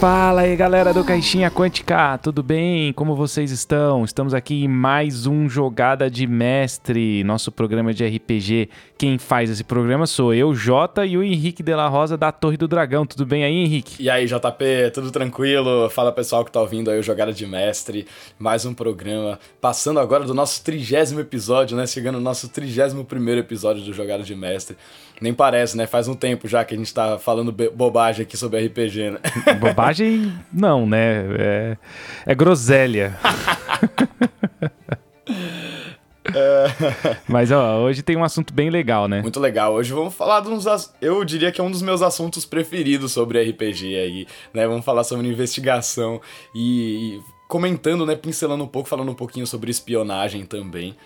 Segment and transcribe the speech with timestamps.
[0.00, 2.92] Fala aí galera do Caixinha Quântica, tudo bem?
[2.92, 4.04] Como vocês estão?
[4.04, 8.68] Estamos aqui em mais um Jogada de Mestre, nosso programa de RPG.
[8.98, 12.56] Quem faz esse programa sou eu, Jota, e o Henrique de la Rosa da Torre
[12.56, 13.06] do Dragão.
[13.06, 14.02] Tudo bem aí, Henrique?
[14.02, 15.88] E aí, JP, tudo tranquilo?
[15.88, 18.06] Fala pessoal que tá ouvindo aí o Jogada de Mestre,
[18.38, 19.38] mais um programa.
[19.60, 21.86] Passando agora do nosso trigésimo episódio, né?
[21.86, 24.76] Chegando no nosso trigésimo primeiro episódio do Jogada de Mestre.
[25.20, 25.86] Nem parece, né?
[25.86, 29.18] Faz um tempo já que a gente tá falando bobagem aqui sobre RPG, né?
[29.60, 31.24] Bobagem não, né?
[31.38, 31.76] É,
[32.26, 33.16] é groselha.
[37.28, 39.22] Mas ó, hoje tem um assunto bem legal, né?
[39.22, 39.74] Muito legal.
[39.74, 40.64] Hoje vamos falar de uns.
[41.00, 44.66] Eu diria que é um dos meus assuntos preferidos sobre RPG aí, né?
[44.66, 46.20] Vamos falar sobre investigação
[46.54, 48.16] e, e comentando, né?
[48.16, 50.96] Pincelando um pouco, falando um pouquinho sobre espionagem também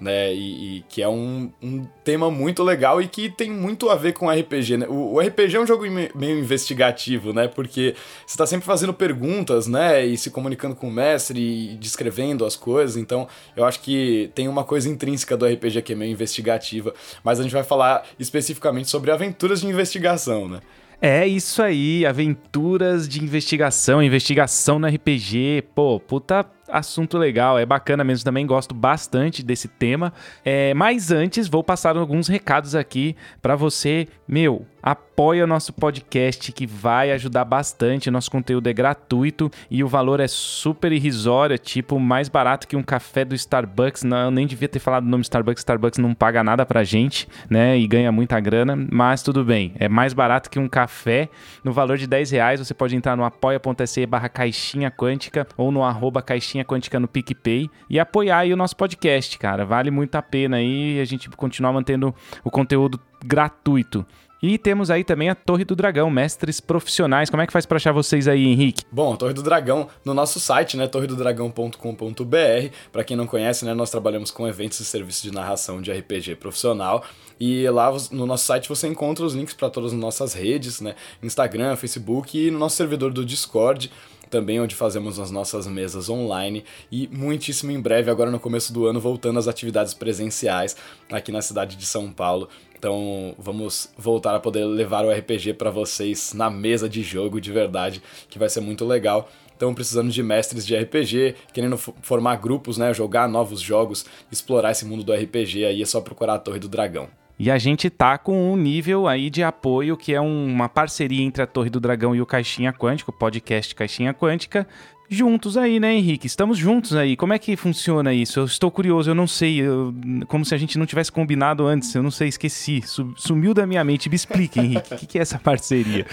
[0.00, 0.32] né?
[0.34, 4.12] E, e, que é um, um tema muito legal e que tem muito a ver
[4.12, 4.86] com RPG, né?
[4.88, 5.84] O, o RPG é um jogo
[6.14, 7.48] meio investigativo, né?
[7.48, 7.94] Porque
[8.26, 10.04] você está sempre fazendo perguntas, né?
[10.04, 12.96] E se comunicando com o mestre e descrevendo as coisas.
[12.96, 13.26] Então,
[13.56, 16.94] eu acho que tem uma coisa intrínseca do RPG que é meio investigativa.
[17.24, 20.60] Mas a gente vai falar especificamente sobre aventuras de investigação, né?
[21.00, 25.64] É isso aí, aventuras de investigação, investigação no RPG.
[25.74, 30.12] Pô, puta assunto legal, é bacana mesmo, também gosto bastante desse tema.
[30.44, 34.08] É, mas antes, vou passar alguns recados aqui para você.
[34.26, 38.08] Meu, apoia o nosso podcast que vai ajudar bastante.
[38.08, 42.76] Nosso conteúdo é gratuito e o valor é super irrisório, é tipo mais barato que
[42.76, 44.04] um café do Starbucks.
[44.04, 45.62] Não, eu nem devia ter falado o nome Starbucks.
[45.62, 47.76] Starbucks não paga nada pra gente, né?
[47.76, 49.72] E ganha muita grana, mas tudo bem.
[49.80, 51.28] É mais barato que um café.
[51.64, 55.82] No valor de 10 reais, você pode entrar no apoia.se barra caixinha quântica ou no
[55.82, 59.64] arroba caixinha quântica no PicPay e apoiar aí o nosso podcast, cara.
[59.64, 62.14] Vale muito a pena aí a gente continuar mantendo
[62.44, 64.06] o conteúdo gratuito.
[64.42, 67.30] E temos aí também a Torre do Dragão, mestres profissionais.
[67.30, 68.84] Como é que faz para achar vocês aí, Henrique?
[68.92, 72.70] Bom, a Torre do Dragão no nosso site, né, torredodragão.com.br.
[72.92, 76.36] Para quem não conhece, né, nós trabalhamos com eventos e serviços de narração de RPG
[76.36, 77.04] profissional.
[77.40, 80.94] E lá no nosso site você encontra os links para todas as nossas redes, né,
[81.22, 83.90] Instagram, Facebook e no nosso servidor do Discord
[84.30, 88.86] também onde fazemos as nossas mesas online e muitíssimo em breve, agora no começo do
[88.86, 90.76] ano, voltando às atividades presenciais
[91.10, 92.48] aqui na cidade de São Paulo.
[92.78, 97.50] Então vamos voltar a poder levar o RPG para vocês na mesa de jogo de
[97.50, 99.28] verdade, que vai ser muito legal.
[99.56, 104.84] Então, precisando de mestres de RPG, querendo formar grupos, né, jogar novos jogos, explorar esse
[104.84, 107.08] mundo do RPG, aí é só procurar a Torre do Dragão.
[107.38, 111.42] E a gente tá com um nível aí de apoio que é uma parceria entre
[111.42, 114.66] a Torre do Dragão e o Caixinha Quântica, o podcast Caixinha Quântica,
[115.08, 116.26] juntos aí, né, Henrique?
[116.26, 117.14] Estamos juntos aí.
[117.14, 118.40] Como é que funciona isso?
[118.40, 119.60] Eu estou curioso, eu não sei.
[119.60, 119.94] Eu,
[120.28, 121.94] como se a gente não tivesse combinado antes.
[121.94, 122.82] Eu não sei, esqueci.
[123.16, 124.08] Sumiu da minha mente.
[124.08, 124.94] Me explique, Henrique.
[124.94, 126.06] O que, que é essa parceria?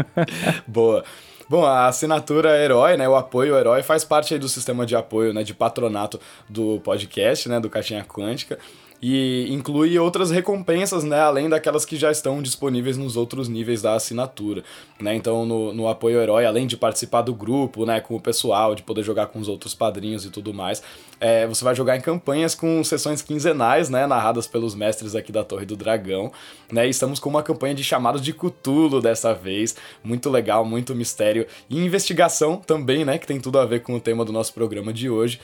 [0.66, 1.04] Boa.
[1.46, 5.34] Bom, a assinatura Herói, né, o apoio Herói faz parte aí do sistema de apoio,
[5.34, 8.58] né, de patronato do podcast, né, do Caixinha Quântica
[9.06, 13.94] e inclui outras recompensas, né, além daquelas que já estão disponíveis nos outros níveis da
[13.94, 14.64] assinatura,
[14.98, 15.14] né?
[15.14, 18.82] Então, no, no apoio herói, além de participar do grupo, né, com o pessoal, de
[18.82, 20.82] poder jogar com os outros padrinhos e tudo mais,
[21.20, 25.44] é, você vai jogar em campanhas com sessões quinzenais, né, narradas pelos mestres aqui da
[25.44, 26.32] Torre do Dragão,
[26.72, 26.86] né?
[26.86, 31.46] E estamos com uma campanha de chamados de Cutulo dessa vez, muito legal, muito mistério
[31.68, 34.94] e investigação também, né, que tem tudo a ver com o tema do nosso programa
[34.94, 35.38] de hoje.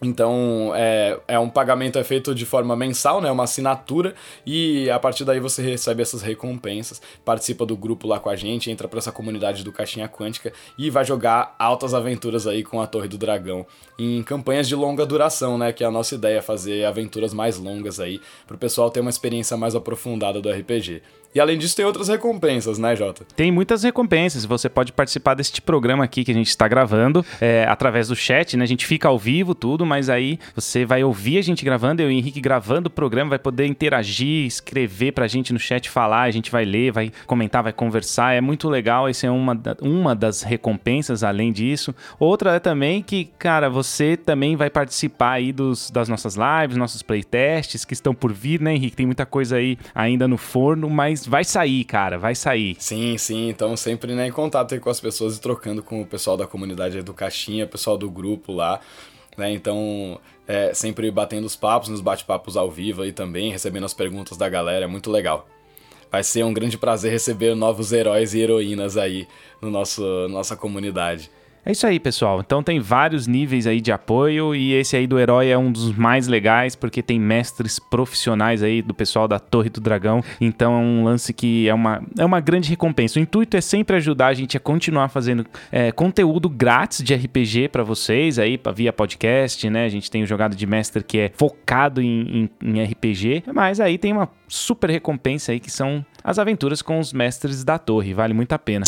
[0.00, 3.30] Então, é, é um pagamento é feito de forma mensal, né?
[3.30, 4.14] Uma assinatura,
[4.46, 8.70] e a partir daí você recebe essas recompensas, participa do grupo lá com a gente,
[8.70, 12.86] entra para essa comunidade do Caixinha Quântica e vai jogar altas aventuras aí com a
[12.86, 13.66] Torre do Dragão
[13.98, 15.72] em campanhas de longa duração, né?
[15.72, 19.56] Que é a nossa ideia, fazer aventuras mais longas aí, pro pessoal ter uma experiência
[19.56, 21.02] mais aprofundada do RPG.
[21.34, 23.24] E além disso, tem outras recompensas, né, Jota?
[23.36, 24.44] Tem muitas recompensas.
[24.44, 28.56] Você pode participar deste programa aqui que a gente está gravando é, através do chat,
[28.56, 28.64] né?
[28.64, 32.10] A gente fica ao vivo, tudo, mas aí você vai ouvir a gente gravando, eu
[32.10, 36.22] e o Henrique gravando o programa, vai poder interagir, escrever pra gente no chat, falar,
[36.22, 38.34] a gente vai ler, vai comentar, vai conversar.
[38.34, 39.08] É muito legal.
[39.08, 41.94] Essa é uma, uma das recompensas, além disso.
[42.18, 47.02] Outra é também que, cara, você também vai participar aí dos, das nossas lives, nossos
[47.02, 48.96] playtests que estão por vir, né, Henrique?
[48.96, 52.76] Tem muita coisa aí ainda no forno, mas mas vai sair, cara, vai sair.
[52.78, 53.48] Sim, sim.
[53.48, 57.02] Então sempre né, em contato com as pessoas e trocando com o pessoal da comunidade
[57.02, 58.80] do Caixinha, pessoal do grupo lá.
[59.36, 59.52] Né?
[59.52, 64.36] Então, é, sempre batendo os papos, nos bate-papos ao vivo aí também, recebendo as perguntas
[64.36, 65.48] da galera, é muito legal.
[66.10, 69.28] Vai ser um grande prazer receber novos heróis e heroínas aí
[69.60, 71.30] no nosso nossa comunidade.
[71.68, 72.40] É isso aí, pessoal.
[72.40, 75.94] Então tem vários níveis aí de apoio e esse aí do herói é um dos
[75.94, 80.22] mais legais porque tem mestres profissionais aí do pessoal da Torre do Dragão.
[80.40, 83.18] Então é um lance que é uma, é uma grande recompensa.
[83.18, 87.68] O intuito é sempre ajudar a gente a continuar fazendo é, conteúdo grátis de RPG
[87.68, 89.84] para vocês aí via podcast, né?
[89.84, 93.78] A gente tem o jogado de mestre que é focado em, em, em RPG, mas
[93.78, 98.14] aí tem uma super recompensa aí que são as aventuras com os mestres da torre.
[98.14, 98.86] Vale muito a pena.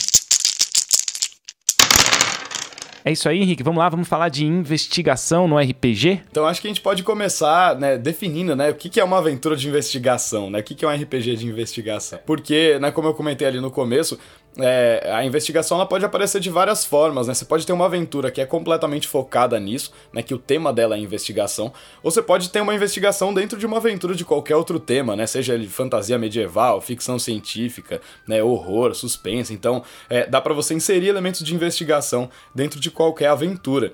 [3.05, 3.63] É isso aí, Henrique.
[3.63, 6.23] Vamos lá, vamos falar de investigação no RPG?
[6.31, 9.57] Então acho que a gente pode começar, né, definindo, né, o que, é uma aventura
[9.57, 10.61] de investigação, né?
[10.61, 12.19] O que, que é um RPG de investigação?
[12.27, 14.19] Porque, né, como eu comentei ali no começo,
[14.59, 17.35] é, a investigação ela pode aparecer de várias formas, né?
[17.35, 20.23] Você pode ter uma aventura que é completamente focada nisso, né?
[20.23, 23.77] Que o tema dela é investigação, ou você pode ter uma investigação dentro de uma
[23.77, 25.27] aventura de qualquer outro tema, né?
[25.27, 28.43] Seja ele fantasia medieval, ficção científica, né?
[28.43, 29.53] Horror, suspense.
[29.53, 33.93] Então, é, dá para você inserir elementos de investigação dentro de qualquer aventura.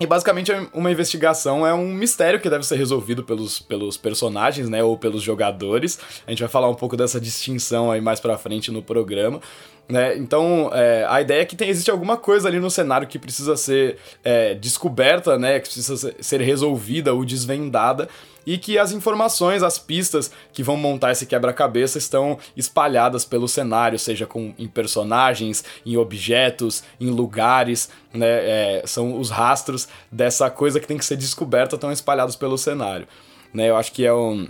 [0.00, 4.82] E basicamente uma investigação é um mistério que deve ser resolvido pelos, pelos personagens, né,
[4.82, 6.00] ou pelos jogadores.
[6.26, 9.40] A gente vai falar um pouco dessa distinção aí mais pra frente no programa.
[9.88, 10.16] Né?
[10.16, 13.56] Então, é, a ideia é que tem, existe alguma coisa ali no cenário que precisa
[13.56, 15.60] ser é, descoberta, né?
[15.60, 18.08] que precisa ser resolvida ou desvendada,
[18.46, 23.98] e que as informações, as pistas que vão montar esse quebra-cabeça estão espalhadas pelo cenário,
[23.98, 28.26] seja com, em personagens, em objetos, em lugares, né?
[28.26, 33.08] É, são os rastros dessa coisa que tem que ser descoberta, estão espalhados pelo cenário.
[33.52, 33.70] Né?
[33.70, 34.46] Eu acho que é um.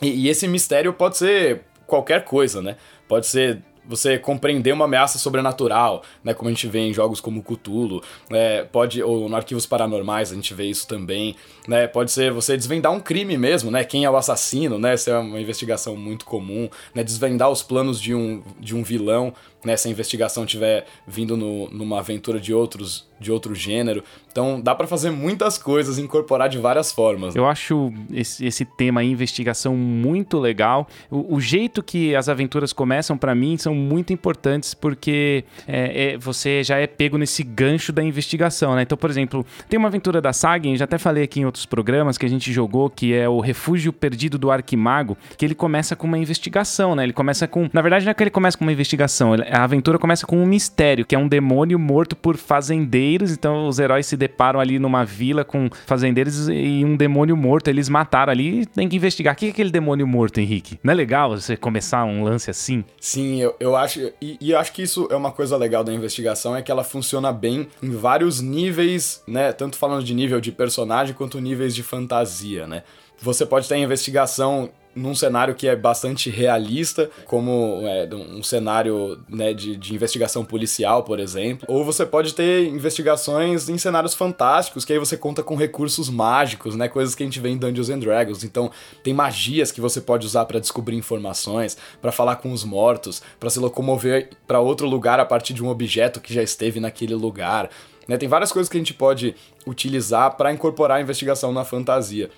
[0.00, 2.76] E, e esse mistério pode ser qualquer coisa, né?
[3.06, 7.42] Pode ser você compreender uma ameaça sobrenatural, né, como a gente vê em jogos como
[7.42, 11.36] Cthulhu, né, pode ou no Arquivos Paranormais a gente vê isso também,
[11.66, 15.10] né, pode ser você desvendar um crime mesmo, né, quem é o assassino, né, essa
[15.10, 19.32] é uma investigação muito comum, né, desvendar os planos de um, de um vilão,
[19.64, 24.04] né, se a investigação tiver vindo no, numa aventura de outros de outro gênero.
[24.30, 27.36] Então dá para fazer muitas coisas, incorporar de várias formas.
[27.36, 30.88] Eu acho esse, esse tema aí, investigação muito legal.
[31.10, 36.18] O, o, jeito que as aventuras começam para mim são muito importantes porque é, é,
[36.18, 38.82] você já é pego nesse gancho da investigação, né?
[38.82, 42.18] Então, por exemplo, tem uma aventura da Sagen, já até falei aqui em outros programas
[42.18, 46.06] que a gente jogou, que é o Refúgio Perdido do Arquimago, que ele começa com
[46.06, 47.04] uma investigação, né?
[47.04, 49.98] Ele começa com, na verdade não é que ele começa com uma investigação, a aventura
[49.98, 54.16] começa com um mistério, que é um demônio morto por fazendeiros então os heróis se
[54.16, 57.68] deparam ali numa vila com fazendeiros e um demônio morto.
[57.68, 59.34] Eles mataram ali tem que investigar.
[59.34, 60.78] O que é aquele demônio morto, Henrique?
[60.82, 62.84] Não é legal você começar um lance assim?
[63.00, 64.12] Sim, eu, eu acho.
[64.20, 66.84] E, e eu acho que isso é uma coisa legal da investigação, é que ela
[66.84, 69.52] funciona bem em vários níveis, né?
[69.52, 72.82] Tanto falando de nível de personagem quanto níveis de fantasia, né?
[73.20, 79.52] Você pode ter investigação num cenário que é bastante realista, como é, um cenário né,
[79.52, 81.66] de, de investigação policial, por exemplo.
[81.68, 86.76] Ou você pode ter investigações em cenários fantásticos, que aí você conta com recursos mágicos,
[86.76, 86.88] né?
[86.88, 88.44] Coisas que a gente vê em Dungeons and Dragons.
[88.44, 88.70] Então,
[89.02, 93.50] tem magias que você pode usar para descobrir informações, para falar com os mortos, para
[93.50, 97.68] se locomover para outro lugar a partir de um objeto que já esteve naquele lugar.
[98.08, 98.16] Né?
[98.16, 99.34] Tem várias coisas que a gente pode
[99.66, 102.30] utilizar para incorporar a investigação na fantasia.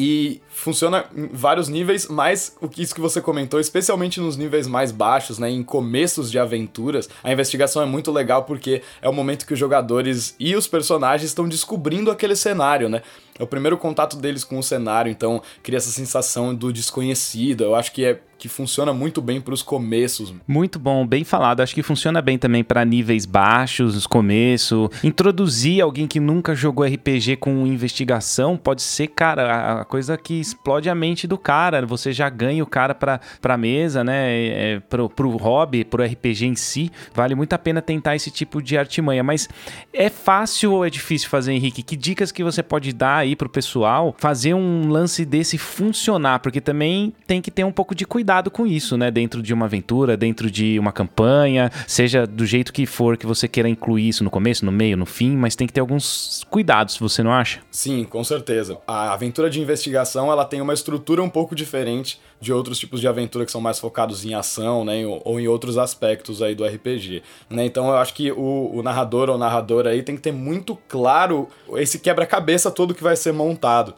[0.00, 4.68] E funciona em vários níveis, mas o que isso que você comentou, especialmente nos níveis
[4.68, 9.12] mais baixos, né, em começos de aventuras, a investigação é muito legal porque é o
[9.12, 13.02] momento que os jogadores e os personagens estão descobrindo aquele cenário, né?
[13.36, 17.64] É o primeiro contato deles com o cenário, então cria essa sensação do desconhecido.
[17.64, 20.32] Eu acho que é que funciona muito bem para os começos.
[20.46, 21.60] Muito bom, bem falado.
[21.60, 24.88] Acho que funciona bem também para níveis baixos, os começos.
[25.02, 30.88] Introduzir alguém que nunca jogou RPG com investigação pode ser, cara, a coisa que explode
[30.88, 31.84] a mente do cara.
[31.84, 34.46] Você já ganha o cara para a mesa, né?
[34.46, 36.92] É, pro, pro hobby, pro RPG em si.
[37.12, 39.24] Vale muito a pena tentar esse tipo de artimanha.
[39.24, 39.48] Mas
[39.92, 41.82] é fácil ou é difícil fazer, Henrique?
[41.82, 46.38] Que dicas que você pode dar aí pro pessoal fazer um lance desse funcionar?
[46.38, 49.10] Porque também tem que ter um pouco de cuidado com isso, né?
[49.10, 53.48] Dentro de uma aventura, dentro de uma campanha, seja do jeito que for que você
[53.48, 56.98] queira incluir isso no começo, no meio, no fim, mas tem que ter alguns cuidados,
[56.98, 57.60] você não acha?
[57.70, 58.78] Sim, com certeza.
[58.86, 63.08] A aventura de investigação, ela tem uma estrutura um pouco diferente de outros tipos de
[63.08, 67.22] aventura que são mais focados em ação, né, ou em outros aspectos aí do RPG,
[67.50, 67.64] né?
[67.64, 71.48] Então eu acho que o, o narrador ou narradora aí tem que ter muito claro
[71.74, 73.94] esse quebra-cabeça todo que vai ser montado.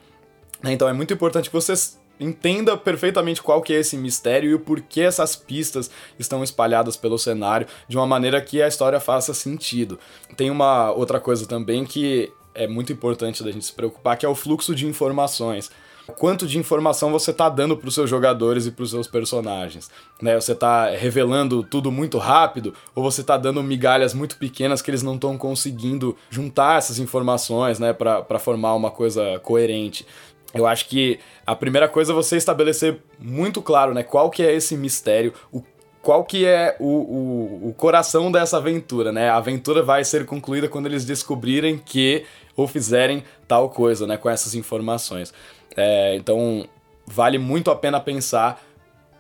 [0.63, 0.73] Né?
[0.73, 4.61] Então é muito importante que vocês entenda perfeitamente qual que é esse mistério e o
[4.61, 9.99] porquê essas pistas estão espalhadas pelo cenário de uma maneira que a história faça sentido.
[10.37, 14.29] Tem uma outra coisa também que é muito importante da gente se preocupar, que é
[14.29, 15.71] o fluxo de informações.
[16.17, 19.89] quanto de informação você está dando para os seus jogadores e para os seus personagens.
[20.21, 20.35] Né?
[20.35, 25.05] Você está revelando tudo muito rápido ou você está dando migalhas muito pequenas que eles
[25.05, 30.05] não estão conseguindo juntar essas informações né, para formar uma coisa coerente.
[30.53, 34.53] Eu acho que a primeira coisa é você estabelecer muito claro né, qual que é
[34.53, 35.63] esse mistério, o
[36.03, 39.29] qual que é o, o, o, coração dessa aventura, né?
[39.29, 42.25] A aventura vai ser concluída quando eles descobrirem que
[42.57, 44.17] ou fizerem tal coisa, né?
[44.17, 45.33] Com essas informações.
[45.77, 46.67] É, então,
[47.07, 48.63] vale muito a pena pensar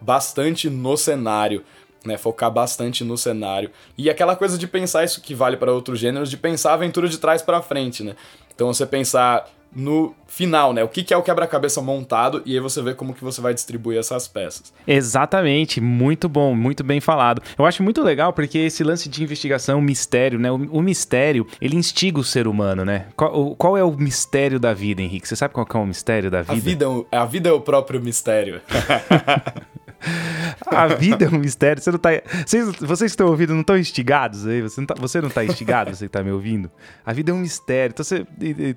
[0.00, 1.62] bastante no cenário,
[2.02, 2.16] né?
[2.16, 3.70] Focar bastante no cenário.
[3.98, 7.08] E aquela coisa de pensar isso que vale para outros gêneros, de pensar a aventura
[7.08, 8.16] de trás para frente, né?
[8.54, 10.82] Então, você pensar no final, né?
[10.82, 13.98] O que, é o quebra-cabeça montado e aí você vê como que você vai distribuir
[13.98, 14.72] essas peças.
[14.86, 17.42] Exatamente, muito bom, muito bem falado.
[17.58, 20.50] Eu acho muito legal porque esse lance de investigação, mistério, né?
[20.50, 23.06] O, o mistério, ele instiga o ser humano, né?
[23.16, 25.28] Qual, o, qual, é o mistério da vida, Henrique?
[25.28, 26.52] Você sabe qual é o mistério da vida?
[26.52, 28.60] A vida, é a vida é o próprio mistério.
[30.66, 31.82] A vida é um mistério.
[31.82, 32.10] Você não tá.
[32.46, 34.62] Vocês, vocês estão ouvindo não estão instigados aí?
[34.62, 36.70] Você não tá, você não tá instigado, você que tá me ouvindo?
[37.04, 37.92] A vida é um mistério.
[37.92, 38.26] Então você.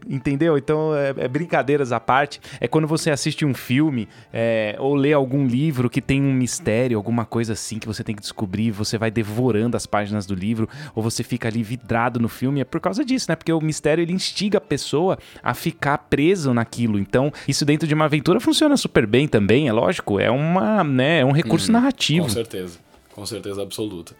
[0.07, 0.57] Entendeu?
[0.57, 2.41] Então, é, é brincadeiras à parte.
[2.59, 6.97] É quando você assiste um filme é, ou lê algum livro que tem um mistério,
[6.97, 10.67] alguma coisa assim que você tem que descobrir, você vai devorando as páginas do livro,
[10.95, 12.61] ou você fica ali vidrado no filme.
[12.61, 13.35] É por causa disso, né?
[13.35, 16.97] Porque o mistério ele instiga a pessoa a ficar preso naquilo.
[16.99, 20.19] Então, isso dentro de uma aventura funciona super bem também, é lógico.
[20.19, 20.83] É uma.
[20.83, 22.25] Né, é um recurso hum, narrativo.
[22.25, 22.79] Com certeza,
[23.13, 24.15] com certeza absoluta.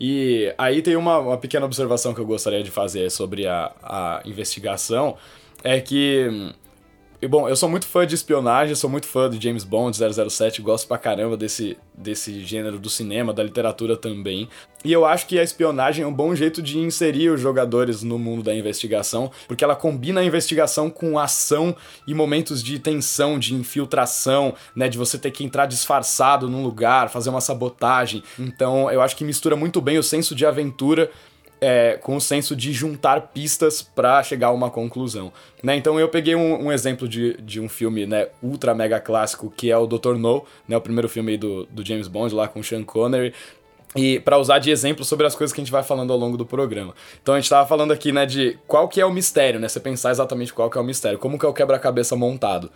[0.00, 4.22] E aí tem uma, uma pequena observação que eu gostaria de fazer sobre a, a
[4.24, 5.16] investigação,
[5.64, 6.52] é que
[7.20, 10.62] e, bom, eu sou muito fã de espionagem, sou muito fã de James Bond 007,
[10.62, 14.48] gosto pra caramba desse, desse gênero do cinema, da literatura também.
[14.84, 18.20] E eu acho que a espionagem é um bom jeito de inserir os jogadores no
[18.20, 21.74] mundo da investigação, porque ela combina a investigação com ação
[22.06, 27.08] e momentos de tensão, de infiltração, né, de você ter que entrar disfarçado num lugar,
[27.08, 28.22] fazer uma sabotagem.
[28.38, 31.10] Então, eu acho que mistura muito bem o senso de aventura
[31.60, 35.32] é, com o senso de juntar pistas para chegar a uma conclusão.
[35.62, 35.76] Né?
[35.76, 39.70] Então eu peguei um, um, exemplo de, de um filme né, ultra mega clássico que
[39.70, 40.14] é o Dr.
[40.16, 43.34] No, né, o primeiro filme do, do James Bond lá com Sean Connery.
[43.96, 46.36] E para usar de exemplo sobre as coisas que a gente vai falando ao longo
[46.36, 46.94] do programa.
[47.22, 49.66] Então a gente estava falando aqui, né, de qual que é o mistério, né?
[49.66, 52.70] Você pensar exatamente qual que é o mistério, como que é o quebra-cabeça montado.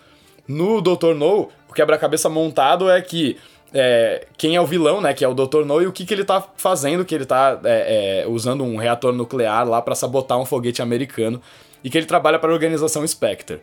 [0.48, 1.14] No Dr.
[1.14, 3.36] No, o quebra-cabeça montado é que
[3.74, 5.14] é, quem é o vilão, né?
[5.14, 5.64] Que é o Dr.
[5.64, 8.76] No, e o que, que ele tá fazendo, que ele tá é, é, usando um
[8.76, 11.40] reator nuclear lá para sabotar um foguete americano
[11.82, 13.60] e que ele trabalha para a organização Spectre.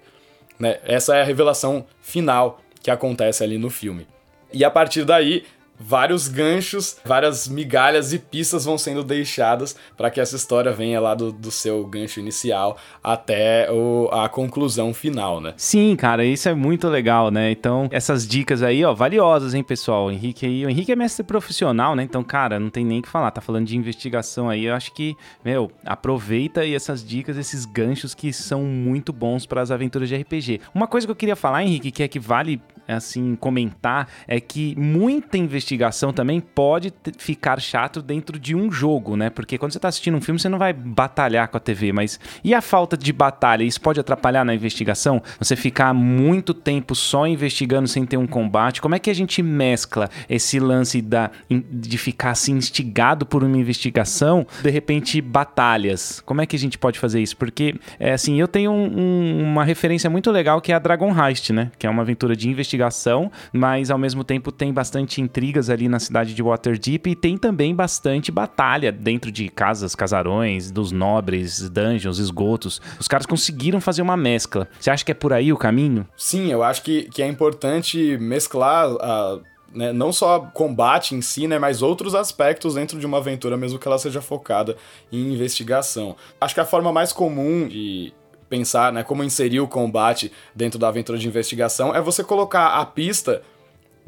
[0.58, 0.80] Né?
[0.84, 4.08] Essa é a revelação final que acontece ali no filme.
[4.51, 5.46] E a partir daí,
[5.79, 11.15] vários ganchos, várias migalhas e pistas vão sendo deixadas para que essa história venha lá
[11.15, 15.53] do, do seu gancho inicial até o, a conclusão final, né?
[15.55, 17.51] Sim, cara, isso é muito legal, né?
[17.51, 20.07] Então, essas dicas aí, ó, valiosas, hein, pessoal?
[20.07, 22.03] O Henrique aí, o Henrique é mestre profissional, né?
[22.03, 24.93] Então, cara, não tem nem o que falar, tá falando de investigação aí, eu acho
[24.93, 30.09] que, meu, aproveita aí essas dicas, esses ganchos que são muito bons para as aventuras
[30.09, 30.62] de RPG.
[30.74, 34.75] Uma coisa que eu queria falar, Henrique, que é que vale assim comentar é que
[34.75, 35.69] muita investigação
[36.14, 39.30] também pode ficar chato dentro de um jogo, né?
[39.30, 42.20] Porque quando você está assistindo um filme, você não vai batalhar com a TV, mas
[42.44, 43.64] e a falta de batalha?
[43.64, 45.22] Isso pode atrapalhar na investigação?
[45.38, 48.82] Você ficar muito tempo só investigando sem ter um combate?
[48.82, 53.58] Como é que a gente mescla esse lance da, de ficar assim instigado por uma
[53.58, 56.22] investigação, de repente batalhas?
[56.22, 57.36] Como é que a gente pode fazer isso?
[57.38, 61.14] Porque é assim, eu tenho um, um, uma referência muito legal que é a Dragon
[61.14, 61.72] Heist, né?
[61.78, 65.22] Que é uma aventura de investigação investigação, mas ao mesmo tempo tem bastante
[65.68, 70.92] ali na cidade de Waterdeep e tem também bastante batalha dentro de casas, casarões, dos
[70.92, 72.80] nobres, dungeons, esgotos.
[73.00, 74.68] Os caras conseguiram fazer uma mescla.
[74.80, 76.08] Você acha que é por aí o caminho?
[76.16, 79.39] Sim, eu acho que, que é importante mesclar a.
[79.72, 83.78] Né, não só combate em si, né, mas outros aspectos dentro de uma aventura, mesmo
[83.78, 84.75] que ela seja focada
[85.12, 86.16] em investigação.
[86.42, 88.12] Acho que a forma mais comum de
[88.50, 92.86] pensar, né, como inserir o combate dentro da aventura de investigação, é você colocar a
[92.86, 93.44] pista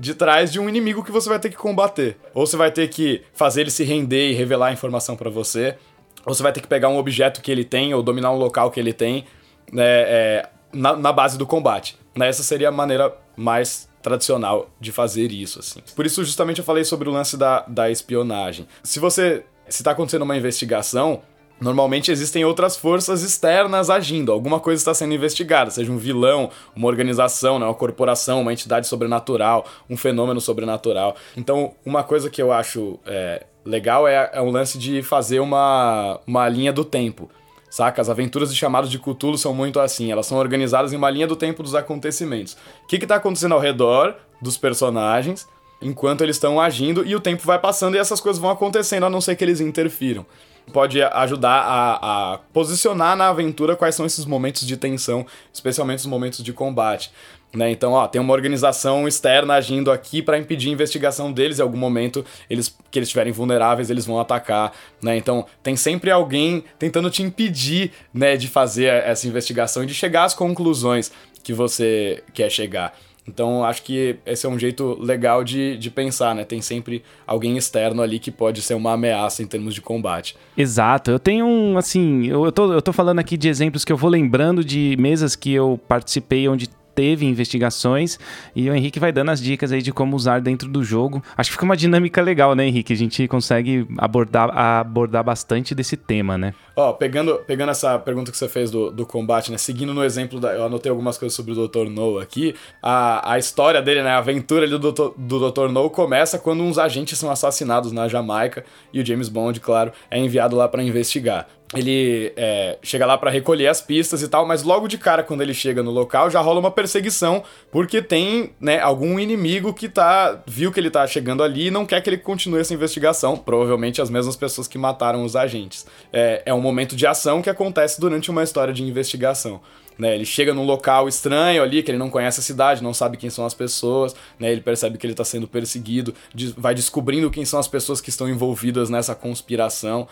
[0.01, 2.17] de trás de um inimigo que você vai ter que combater.
[2.33, 5.77] Ou você vai ter que fazer ele se render e revelar a informação para você,
[6.25, 8.71] ou você vai ter que pegar um objeto que ele tem ou dominar um local
[8.71, 9.25] que ele tem
[9.71, 11.97] né, é, na, na, base do combate.
[12.15, 15.81] Né, essa seria a maneira mais tradicional de fazer isso, assim.
[15.95, 18.67] Por isso, justamente, eu falei sobre o lance da, da espionagem.
[18.83, 19.45] Se você...
[19.69, 21.21] Se está acontecendo uma investigação,
[21.61, 26.87] Normalmente existem outras forças externas agindo, alguma coisa está sendo investigada, seja um vilão, uma
[26.87, 31.15] organização, né, uma corporação, uma entidade sobrenatural, um fenômeno sobrenatural.
[31.37, 36.19] Então, uma coisa que eu acho é, legal é, é um lance de fazer uma,
[36.25, 37.29] uma linha do tempo.
[37.69, 38.01] Saca?
[38.01, 41.27] As aventuras de chamados de Cthulhu são muito assim, elas são organizadas em uma linha
[41.27, 42.57] do tempo dos acontecimentos.
[42.83, 45.47] O que está acontecendo ao redor dos personagens
[45.81, 49.09] enquanto eles estão agindo e o tempo vai passando e essas coisas vão acontecendo, a
[49.09, 50.25] não ser que eles interfiram.
[50.71, 56.05] Pode ajudar a, a posicionar na aventura quais são esses momentos de tensão, especialmente os
[56.05, 57.11] momentos de combate.
[57.53, 57.69] Né?
[57.69, 61.59] Então, ó, tem uma organização externa agindo aqui para impedir a investigação deles.
[61.59, 64.71] Em algum momento, eles que eles estiverem vulneráveis, eles vão atacar.
[65.01, 65.17] Né?
[65.17, 70.23] Então, tem sempre alguém tentando te impedir né, de fazer essa investigação e de chegar
[70.23, 71.11] às conclusões
[71.43, 72.93] que você quer chegar.
[73.27, 76.43] Então, acho que esse é um jeito legal de, de pensar, né?
[76.43, 80.35] Tem sempre alguém externo ali que pode ser uma ameaça em termos de combate.
[80.57, 81.11] Exato.
[81.11, 83.97] Eu tenho um, assim, eu, eu, tô, eu tô falando aqui de exemplos que eu
[83.97, 88.19] vou lembrando de mesas que eu participei onde teve investigações
[88.55, 91.23] e o Henrique vai dando as dicas aí de como usar dentro do jogo.
[91.37, 92.93] Acho que fica uma dinâmica legal, né, Henrique?
[92.93, 96.53] A gente consegue abordar, abordar bastante desse tema, né?
[96.75, 99.57] Ó, pegando, pegando essa pergunta que você fez do, do combate, né?
[99.57, 101.89] Seguindo no exemplo, da, eu anotei algumas coisas sobre o Dr.
[101.89, 102.55] No aqui.
[102.81, 104.11] A, a história dele, né?
[104.11, 105.11] A aventura do Dr.
[105.17, 105.69] do Dr.
[105.69, 110.17] No começa quando uns agentes são assassinados na Jamaica e o James Bond, claro, é
[110.17, 114.63] enviado lá para investigar ele é, chega lá para recolher as pistas e tal, mas
[114.63, 118.79] logo de cara, quando ele chega no local, já rola uma perseguição, porque tem né,
[118.79, 122.17] algum inimigo que tá viu que ele tá chegando ali e não quer que ele
[122.17, 123.37] continue essa investigação.
[123.37, 125.85] Provavelmente as mesmas pessoas que mataram os agentes.
[126.11, 129.61] É, é um momento de ação que acontece durante uma história de investigação.
[129.97, 133.17] Né, ele chega num local estranho ali, que ele não conhece a cidade, não sabe
[133.17, 136.15] quem são as pessoas, né, ele percebe que ele está sendo perseguido,
[136.57, 140.07] vai descobrindo quem são as pessoas que estão envolvidas nessa conspiração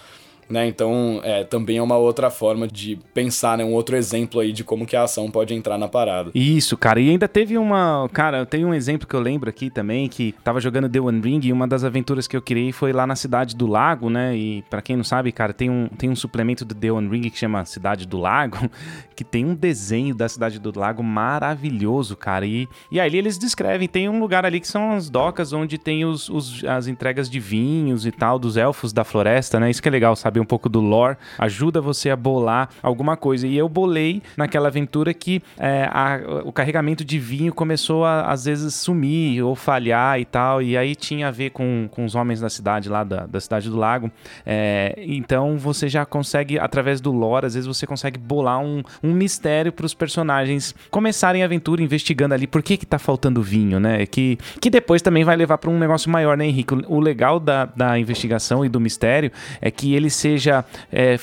[0.50, 0.68] né?
[0.68, 3.64] Então, é, também é uma outra forma de pensar, né?
[3.64, 6.32] Um outro exemplo aí de como que a ação pode entrar na parada.
[6.34, 7.00] Isso, cara.
[7.00, 8.10] E ainda teve uma...
[8.12, 11.42] Cara, tem um exemplo que eu lembro aqui também, que tava jogando The One Ring
[11.44, 14.36] e uma das aventuras que eu criei foi lá na Cidade do Lago, né?
[14.36, 17.30] E para quem não sabe, cara, tem um, tem um suplemento do The One Ring
[17.30, 18.58] que chama Cidade do Lago,
[19.16, 22.46] que tem um desenho da Cidade do Lago maravilhoso, cara.
[22.46, 26.06] E, e aí eles descrevem, tem um lugar ali que são as docas onde tem
[26.06, 29.70] os, os, as entregas de vinhos e tal, dos elfos da floresta, né?
[29.70, 30.39] Isso que é legal, sabe?
[30.40, 33.46] Saber um pouco do lore, ajuda você a bolar alguma coisa.
[33.48, 38.46] E eu bolei naquela aventura que é, a, o carregamento de vinho começou a às
[38.46, 40.62] vezes sumir ou falhar e tal.
[40.62, 43.70] E aí tinha a ver com, com os homens da cidade lá, da, da cidade
[43.70, 44.12] do lago.
[44.46, 49.14] É, então você já consegue, através do lore, às vezes você consegue bolar um, um
[49.14, 53.80] mistério para os personagens começarem a aventura investigando ali por que que tá faltando vinho,
[53.80, 54.06] né?
[54.06, 56.74] Que, que depois também vai levar para um negócio maior, né, Henrique?
[56.88, 61.18] O legal da, da investigação e do mistério é que ele se seja é,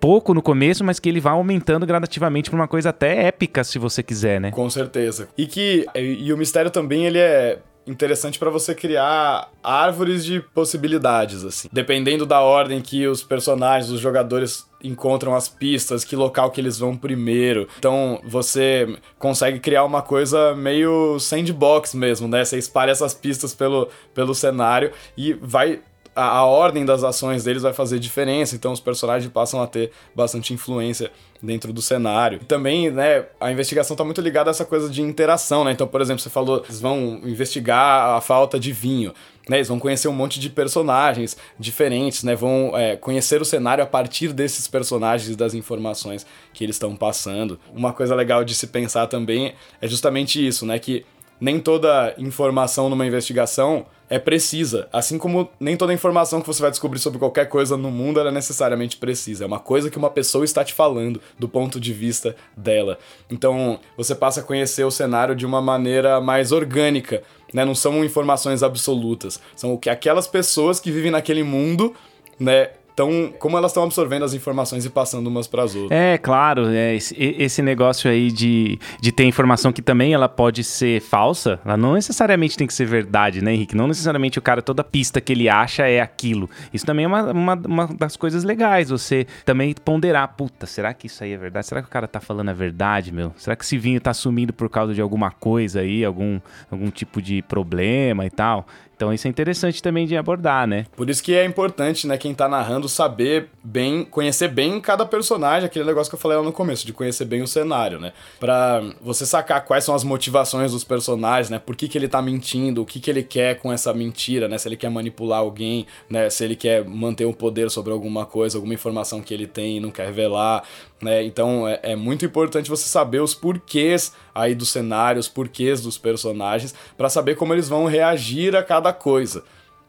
[0.00, 3.78] pouco no começo, mas que ele vá aumentando gradativamente para uma coisa até épica, se
[3.78, 4.50] você quiser, né?
[4.50, 5.28] Com certeza.
[5.36, 11.44] E que e o mistério também ele é interessante para você criar árvores de possibilidades
[11.44, 11.68] assim.
[11.72, 16.78] Dependendo da ordem que os personagens, os jogadores encontram as pistas, que local que eles
[16.78, 17.68] vão primeiro.
[17.78, 22.44] Então você consegue criar uma coisa meio sandbox mesmo, né?
[22.44, 25.80] Você espalha essas pistas pelo, pelo cenário e vai
[26.20, 29.90] a, a, ordem das ações deles vai fazer diferença, então os personagens passam a ter
[30.14, 31.10] bastante influência
[31.42, 32.40] dentro do cenário.
[32.40, 35.72] Também, né, a investigação está muito ligada a essa coisa de interação, né?
[35.72, 39.14] Então, por exemplo, você falou, eles vão investigar a falta de vinho.
[39.48, 42.36] Né, eles vão conhecer um monte de personagens diferentes, né?
[42.36, 46.94] Vão é, conhecer o cenário a partir desses personagens e das informações que eles estão
[46.94, 47.58] passando.
[47.74, 50.78] Uma coisa legal de se pensar também é justamente isso, né?
[50.78, 51.04] Que
[51.40, 54.88] nem toda informação numa investigação é precisa.
[54.92, 58.30] Assim como nem toda informação que você vai descobrir sobre qualquer coisa no mundo é
[58.32, 59.44] necessariamente precisa.
[59.44, 62.98] É uma coisa que uma pessoa está te falando do ponto de vista dela.
[63.30, 67.22] Então você passa a conhecer o cenário de uma maneira mais orgânica.
[67.54, 67.64] Né?
[67.64, 69.40] Não são informações absolutas.
[69.54, 71.94] São o que aquelas pessoas que vivem naquele mundo
[72.38, 72.70] né,
[73.00, 75.98] então, como elas estão absorvendo as informações e passando umas para as outras.
[75.98, 80.62] É, claro, é, esse, esse negócio aí de, de ter informação que também ela pode
[80.62, 83.74] ser falsa, ela não necessariamente tem que ser verdade, né, Henrique?
[83.74, 86.50] Não necessariamente o cara, toda pista que ele acha é aquilo.
[86.74, 91.06] Isso também é uma, uma, uma das coisas legais, você também ponderar, puta, será que
[91.06, 91.66] isso aí é verdade?
[91.66, 93.32] Será que o cara tá falando a verdade, meu?
[93.38, 96.38] Será que esse vinho tá sumindo por causa de alguma coisa aí, algum,
[96.70, 98.66] algum tipo de problema e tal?
[99.00, 100.84] Então isso é interessante também de abordar, né?
[100.94, 105.64] Por isso que é importante, né, quem tá narrando saber bem, conhecer bem cada personagem,
[105.64, 108.12] aquele negócio que eu falei lá no começo, de conhecer bem o cenário, né?
[108.38, 111.58] Pra você sacar quais são as motivações dos personagens, né?
[111.58, 114.58] Por que, que ele tá mentindo, o que, que ele quer com essa mentira, né?
[114.58, 116.28] Se ele quer manipular alguém, né?
[116.28, 119.78] Se ele quer manter o um poder sobre alguma coisa, alguma informação que ele tem
[119.78, 120.62] e não quer revelar,
[121.00, 121.24] né?
[121.24, 125.96] Então é, é, muito importante você saber os porquês aí do cenário, os porquês dos
[125.96, 129.42] personagens, para saber como eles vão reagir a cada coisa.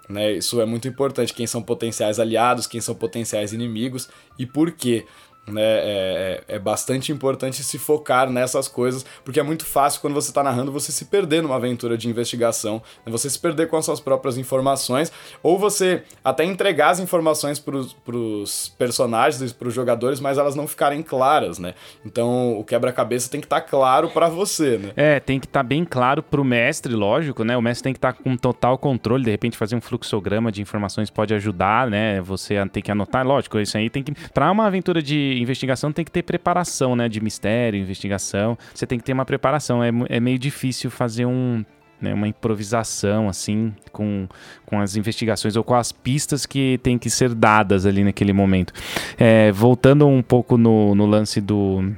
[0.09, 0.33] Né?
[0.33, 5.05] Isso é muito importante, quem são potenciais aliados, quem são potenciais inimigos e por quê.
[5.47, 5.61] Né?
[5.61, 10.29] É, é, é, bastante importante se focar nessas coisas, porque é muito fácil quando você
[10.29, 13.11] está narrando você se perder numa aventura de investigação, né?
[13.11, 17.75] você se perder com as suas próprias informações, ou você até entregar as informações para
[18.15, 21.73] os personagens, para os jogadores, mas elas não ficarem claras, né?
[22.05, 24.91] Então o quebra-cabeça tem que estar tá claro para você, né?
[24.95, 27.57] É, tem que estar tá bem claro para o mestre, lógico, né?
[27.57, 30.61] O mestre tem que estar tá com total controle, de repente fazer um fluxograma de
[30.61, 32.21] informações pode ajudar, né?
[32.21, 34.11] Você tem que anotar, lógico, isso aí tem que.
[34.29, 37.07] Para uma aventura de investigação tem que ter preparação, né?
[37.07, 38.57] De mistério, investigação.
[38.73, 39.83] Você tem que ter uma preparação.
[39.83, 41.63] É, é meio difícil fazer um
[42.01, 44.27] né, uma improvisação assim com,
[44.65, 48.73] com as investigações ou com as pistas que tem que ser dadas ali naquele momento.
[49.17, 51.93] É, voltando um pouco no, no lance do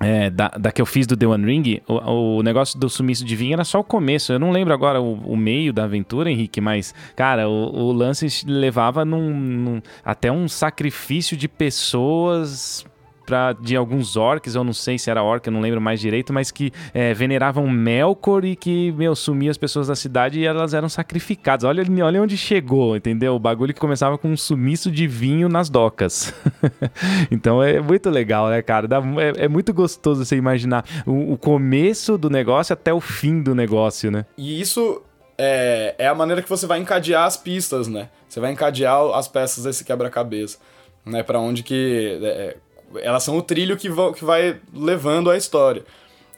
[0.00, 3.24] é, da, da, que eu fiz do The One Ring, o, o, negócio do sumiço
[3.24, 4.32] de vinho era só o começo.
[4.32, 8.26] Eu não lembro agora o, o meio da aventura, Henrique, mas, cara, o, o lance
[8.46, 12.86] levava num, num, até um sacrifício de pessoas
[13.28, 16.32] pra, de alguns orcs, eu não sei se era orc, eu não lembro mais direito,
[16.32, 20.72] mas que é, veneravam Melkor e que, meu, sumia as pessoas da cidade e elas
[20.72, 21.64] eram sacrificadas.
[21.64, 23.34] Olha, olha onde chegou, entendeu?
[23.34, 26.32] O bagulho que começava com um sumiço de vinho nas docas.
[27.30, 28.88] então é muito legal, né, cara?
[28.88, 33.42] Dá, é, é, muito gostoso você imaginar o, o começo do negócio até o fim
[33.42, 34.24] do negócio, né?
[34.38, 35.02] E isso
[35.36, 38.08] é, é, a maneira que você vai encadear as pistas, né?
[38.26, 40.56] Você vai encadear as peças desse quebra-cabeça,
[41.04, 41.22] né?
[41.22, 42.56] Para onde que é,
[42.96, 45.84] elas são o trilho que, que vai levando a história.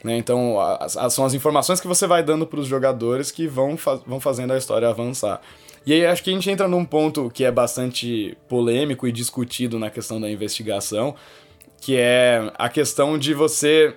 [0.03, 0.17] Né?
[0.17, 3.77] Então, as, as, são as informações que você vai dando para os jogadores que vão,
[4.05, 5.41] vão fazendo a história avançar.
[5.85, 9.79] E aí acho que a gente entra num ponto que é bastante polêmico e discutido
[9.79, 11.15] na questão da investigação,
[11.79, 13.95] que é a questão de você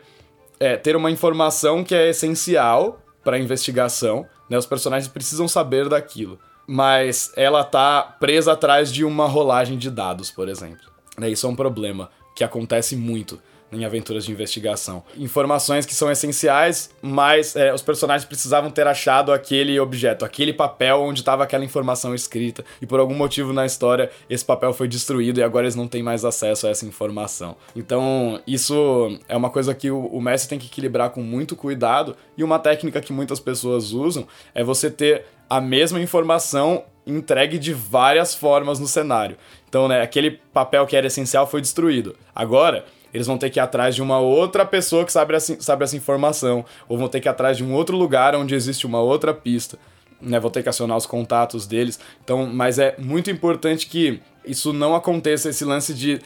[0.59, 4.57] é, ter uma informação que é essencial para a investigação, né?
[4.57, 10.31] Os personagens precisam saber daquilo, mas ela tá presa atrás de uma rolagem de dados,
[10.31, 10.91] por exemplo.
[11.19, 11.31] Né?
[11.31, 13.41] Isso é um problema que acontece muito
[13.75, 15.03] em aventuras de investigação.
[15.17, 21.03] Informações que são essenciais, mas é, os personagens precisavam ter achado aquele objeto, aquele papel
[21.03, 25.39] onde estava aquela informação escrita, e por algum motivo na história esse papel foi destruído
[25.39, 27.57] e agora eles não têm mais acesso a essa informação.
[27.75, 32.17] Então, isso é uma coisa que o, o mestre tem que equilibrar com muito cuidado,
[32.37, 37.73] e uma técnica que muitas pessoas usam é você ter a mesma informação entregue de
[37.73, 39.37] várias formas no cenário.
[39.75, 42.15] Então, né, aquele papel que era essencial foi destruído.
[42.33, 45.83] Agora, eles vão ter que ir atrás de uma outra pessoa que sabe essa, sabe
[45.83, 49.01] essa informação, ou vão ter que ir atrás de um outro lugar onde existe uma
[49.01, 49.77] outra pista.
[50.23, 51.99] Né, vão ter que acionar os contatos deles.
[52.23, 56.21] Então, mas é muito importante que isso não aconteça, esse lance de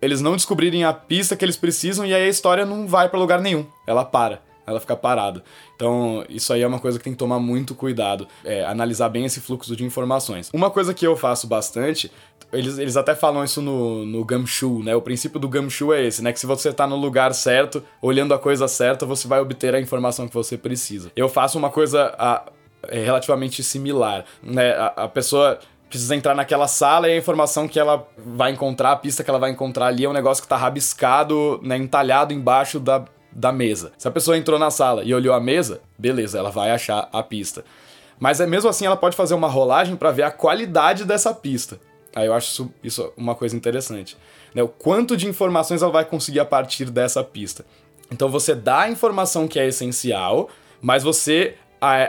[0.00, 3.18] eles não descobrirem a pista que eles precisam e aí a história não vai para
[3.18, 3.66] lugar nenhum.
[3.86, 5.42] Ela para ela fica parada.
[5.76, 9.24] Então, isso aí é uma coisa que tem que tomar muito cuidado, é, analisar bem
[9.24, 10.50] esse fluxo de informações.
[10.52, 12.10] Uma coisa que eu faço bastante,
[12.52, 14.94] eles, eles até falam isso no, no Gumshoe, né?
[14.94, 16.32] O princípio do Gumshoe é esse, né?
[16.32, 19.80] Que se você tá no lugar certo, olhando a coisa certa, você vai obter a
[19.80, 21.10] informação que você precisa.
[21.16, 22.44] Eu faço uma coisa a,
[22.88, 24.72] é, relativamente similar, né?
[24.72, 28.96] a, a pessoa precisa entrar naquela sala e a informação que ela vai encontrar, a
[28.96, 32.80] pista que ela vai encontrar ali é um negócio que tá rabiscado, né, entalhado embaixo
[32.80, 33.92] da, da mesa.
[33.96, 37.22] Se a pessoa entrou na sala e olhou a mesa, beleza, ela vai achar a
[37.22, 37.64] pista.
[38.18, 41.78] Mas é mesmo assim ela pode fazer uma rolagem para ver a qualidade dessa pista.
[42.14, 44.16] Aí eu acho isso, isso uma coisa interessante.
[44.54, 44.62] Né?
[44.62, 47.64] O quanto de informações ela vai conseguir a partir dessa pista.
[48.10, 50.48] Então você dá a informação que é essencial,
[50.80, 51.56] mas você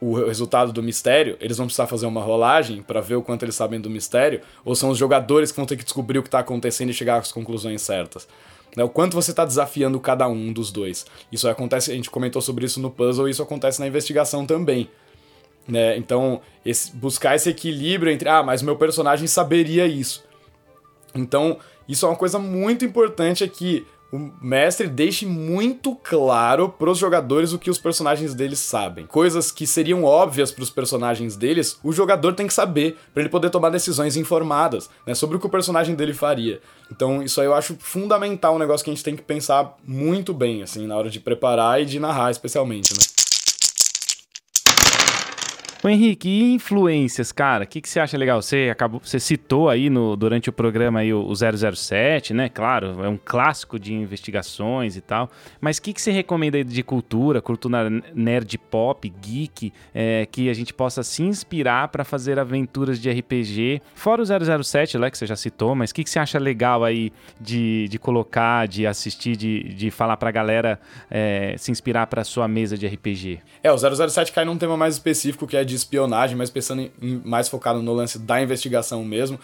[0.00, 3.54] o resultado do mistério, eles vão precisar fazer uma rolagem para ver o quanto eles
[3.54, 6.38] sabem do mistério, ou são os jogadores que vão ter que descobrir o que está
[6.38, 8.28] acontecendo e chegar às conclusões certas?
[8.76, 11.06] Né, o quanto você está desafiando cada um dos dois.
[11.32, 14.88] Isso acontece, a gente comentou sobre isso no puzzle, e isso acontece na investigação também.
[15.66, 15.96] Né?
[15.96, 20.24] Então, esse, buscar esse equilíbrio entre, ah, mas meu personagem saberia isso.
[21.14, 26.98] Então, isso é uma coisa muito importante aqui o mestre deixe muito claro para os
[26.98, 29.06] jogadores o que os personagens deles sabem.
[29.06, 33.30] Coisas que seriam óbvias para os personagens deles, o jogador tem que saber para ele
[33.30, 36.60] poder tomar decisões informadas, né, sobre o que o personagem dele faria.
[36.90, 40.32] Então, isso aí eu acho fundamental, um negócio que a gente tem que pensar muito
[40.32, 43.17] bem, assim, na hora de preparar e de narrar, especialmente, né?
[45.80, 47.62] Ô Henrique, e influências, cara?
[47.62, 48.42] O que, que você acha legal?
[48.42, 52.48] Você acabou, você citou aí no, durante o programa aí o, o 007, né?
[52.48, 55.30] Claro, é um clássico de investigações e tal.
[55.60, 60.50] Mas o que, que você recomenda aí de cultura, cultura nerd pop, geek, é, que
[60.50, 63.80] a gente possa se inspirar para fazer aventuras de RPG?
[63.94, 66.82] Fora o 007 lá que você já citou, mas o que, que você acha legal
[66.82, 72.24] aí de, de colocar, de assistir, de, de falar pra galera é, se inspirar para
[72.24, 73.38] sua mesa de RPG?
[73.62, 77.22] É, o 007 cai num tema mais específico que é de espionagem, mas pensando em,
[77.24, 79.38] mais focado no lance da investigação mesmo.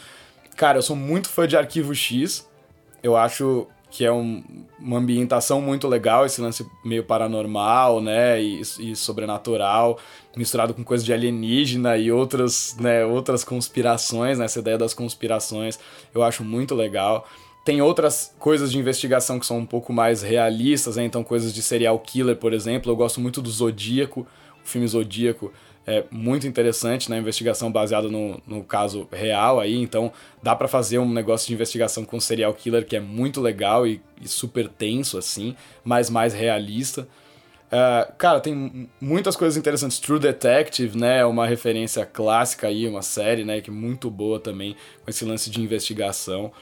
[0.56, 2.48] Cara, eu sou muito fã de Arquivo X.
[3.02, 4.42] Eu acho que é um,
[4.76, 10.00] uma ambientação muito legal, esse lance meio paranormal, né, e, e, sobrenatural,
[10.36, 15.78] misturado com coisa de alienígena e outras, né, outras conspirações, né, essa ideia das conspirações,
[16.12, 17.24] eu acho muito legal.
[17.64, 21.62] Tem outras coisas de investigação que são um pouco mais realistas, né, então coisas de
[21.62, 24.26] serial killer, por exemplo, eu gosto muito do Zodíaco,
[24.64, 25.52] o filme Zodíaco,
[25.86, 27.18] é muito interessante né?
[27.18, 32.04] investigação baseada no, no caso real aí, então dá para fazer um negócio de investigação
[32.04, 37.06] com serial killer que é muito legal e, e super tenso assim, mas mais realista.
[37.64, 39.98] Uh, cara, tem muitas coisas interessantes.
[39.98, 44.38] True Detective, né, é uma referência clássica aí, uma série, né, que é muito boa
[44.38, 46.52] também com esse lance de investigação.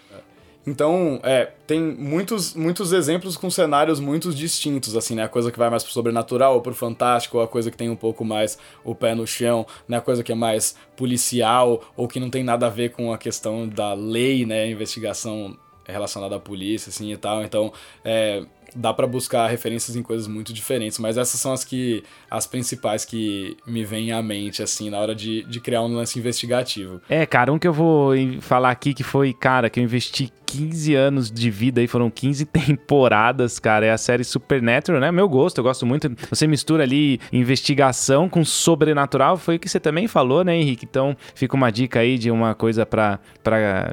[0.67, 5.25] Então, é, tem muitos, muitos exemplos com cenários muito distintos, assim, né?
[5.25, 7.91] A coisa que vai mais pro sobrenatural ou pro fantástico, ou a coisa que tem
[7.91, 9.97] um pouco mais o pé no chão, né?
[9.97, 13.19] A coisa que é mais policial, ou que não tem nada a ver com a
[13.19, 14.71] questão da lei, né?
[14.71, 17.43] Investigação relacionada à polícia, assim, e tal.
[17.43, 17.73] Então,
[18.05, 18.45] é,
[18.75, 23.05] dá para buscar referências em coisas muito diferentes, mas essas são as que as principais
[23.05, 27.01] que me vêm à mente assim na hora de, de criar um lance investigativo.
[27.09, 30.95] É, cara, um que eu vou falar aqui que foi, cara, que eu investi 15
[30.95, 33.87] anos de vida aí, foram 15 temporadas, cara.
[33.87, 35.11] É a série Supernatural, né?
[35.11, 36.13] Meu gosto, eu gosto muito.
[36.29, 40.87] Você mistura ali investigação com sobrenatural, foi o que você também falou, né, Henrique?
[40.89, 43.19] Então, fica uma dica aí de uma coisa para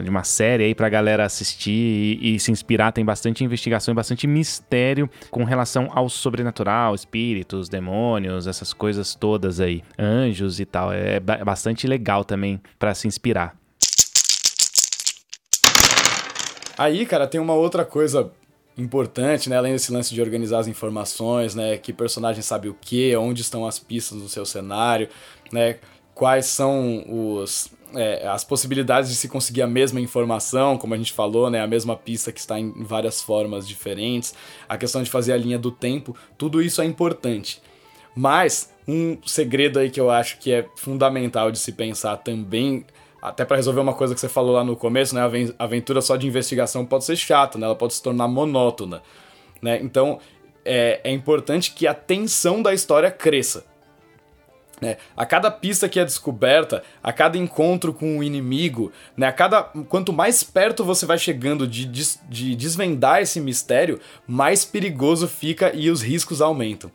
[0.03, 2.91] de uma série aí pra galera assistir e, e se inspirar.
[2.91, 4.68] Tem bastante investigação e bastante mistério
[5.31, 10.91] com relação ao sobrenatural, espíritos, demônios, essas coisas todas aí, anjos e tal.
[10.91, 13.55] É bastante legal também para se inspirar.
[16.77, 18.31] Aí, cara, tem uma outra coisa
[18.77, 19.57] importante, né?
[19.57, 21.77] Além desse lance de organizar as informações, né?
[21.77, 25.09] Que personagem sabe o que, onde estão as pistas do seu cenário,
[25.51, 25.77] né?
[26.15, 31.13] Quais são os, é, as possibilidades de se conseguir a mesma informação, como a gente
[31.13, 31.61] falou, né?
[31.61, 34.33] A mesma pista que está em várias formas diferentes,
[34.67, 37.61] a questão de fazer a linha do tempo, tudo isso é importante.
[38.15, 42.85] Mas um segredo aí que eu acho que é fundamental de se pensar também
[43.21, 45.21] até para resolver uma coisa que você falou lá no começo, né?
[45.57, 47.65] A aventura só de investigação pode ser chata, né?
[47.65, 49.01] Ela pode se tornar monótona,
[49.61, 49.79] né?
[49.81, 50.19] Então
[50.63, 53.65] é, é importante que a tensão da história cresça.
[54.81, 54.97] Né?
[55.15, 59.27] A cada pista que é descoberta, a cada encontro com o inimigo, né?
[59.27, 64.63] a cada quanto mais perto você vai chegando de, de, de desvendar esse mistério, mais
[64.63, 66.91] perigoso fica e os riscos aumentam.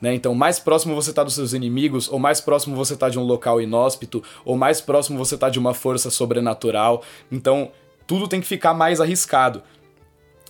[0.00, 0.14] Né?
[0.14, 3.24] Então, mais próximo você está dos seus inimigos, ou mais próximo você está de um
[3.24, 7.02] local inóspito, ou mais próximo você está de uma força sobrenatural.
[7.30, 7.70] Então,
[8.06, 9.62] tudo tem que ficar mais arriscado.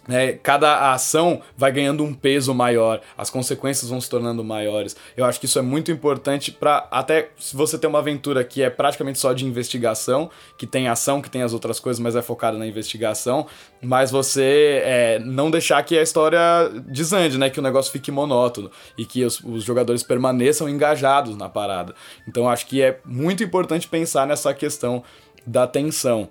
[0.08, 4.96] É, cada ação vai ganhando um peso maior, as consequências vão se tornando maiores.
[5.16, 8.62] Eu acho que isso é muito importante para até se você tem uma aventura que
[8.62, 12.22] é praticamente só de investigação, que tem ação, que tem as outras coisas, mas é
[12.22, 13.46] focada na investigação,
[13.82, 16.40] mas você é, não deixar que a história
[16.86, 17.50] desande, né?
[17.50, 21.94] Que o negócio fique monótono e que os, os jogadores permaneçam engajados na parada.
[22.26, 25.02] Então acho que é muito importante pensar nessa questão
[25.46, 26.28] da tensão.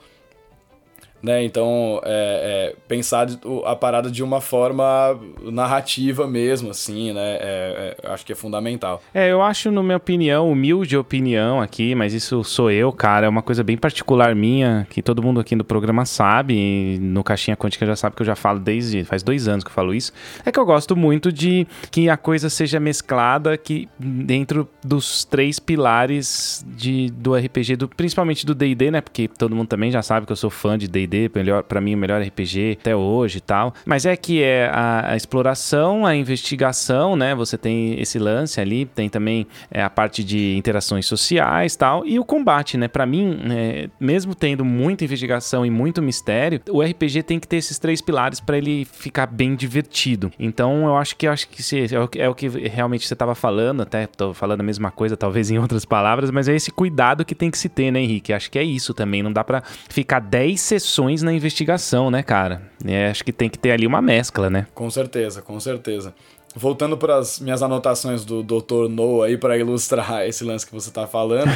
[1.21, 1.43] Né?
[1.43, 3.27] Então, é, é, pensar
[3.65, 7.37] a parada de uma forma narrativa mesmo, assim, né?
[7.39, 9.01] É, é acho que é fundamental.
[9.13, 13.29] É, eu acho, na minha opinião, humilde opinião aqui, mas isso sou eu, cara, é
[13.29, 17.85] uma coisa bem particular minha, que todo mundo aqui no programa sabe, no Caixinha Quântica
[17.85, 20.11] já sabe que eu já falo desde, faz dois anos que eu falo isso,
[20.45, 25.59] é que eu gosto muito de que a coisa seja mesclada que dentro dos três
[25.59, 29.01] pilares de, do RPG, do, principalmente do D&D, né?
[29.01, 31.29] Porque todo mundo também já sabe que eu sou fã de D&D, D&D,
[31.67, 33.73] para mim o melhor RPG até hoje e tal.
[33.85, 37.33] Mas é que é a, a, exploração, a investigação, né?
[37.35, 42.19] Você tem esse lance ali, tem também é, a parte de interações sociais, tal, e
[42.19, 42.87] o combate, né?
[42.87, 47.57] Para mim, é, mesmo tendo muita investigação e muito mistério, o RPG tem que ter
[47.57, 50.31] esses três pilares para ele ficar bem divertido.
[50.37, 53.81] Então, eu acho que acho que se, é, o, é que realmente você estava falando,
[53.81, 57.33] até tô falando a mesma coisa, talvez em outras palavras, mas é esse cuidado que
[57.33, 58.33] tem que se ter, né, Henrique?
[58.33, 59.23] Acho que é isso também.
[59.23, 62.61] Não dá para ficar 10 sessões na investigação, né, cara?
[62.85, 64.67] É, acho que tem que ter ali uma mescla, né?
[64.73, 66.13] Com certeza, com certeza.
[66.55, 68.89] Voltando para as minhas anotações do Dr.
[68.89, 71.51] No aí para ilustrar esse lance que você tá falando,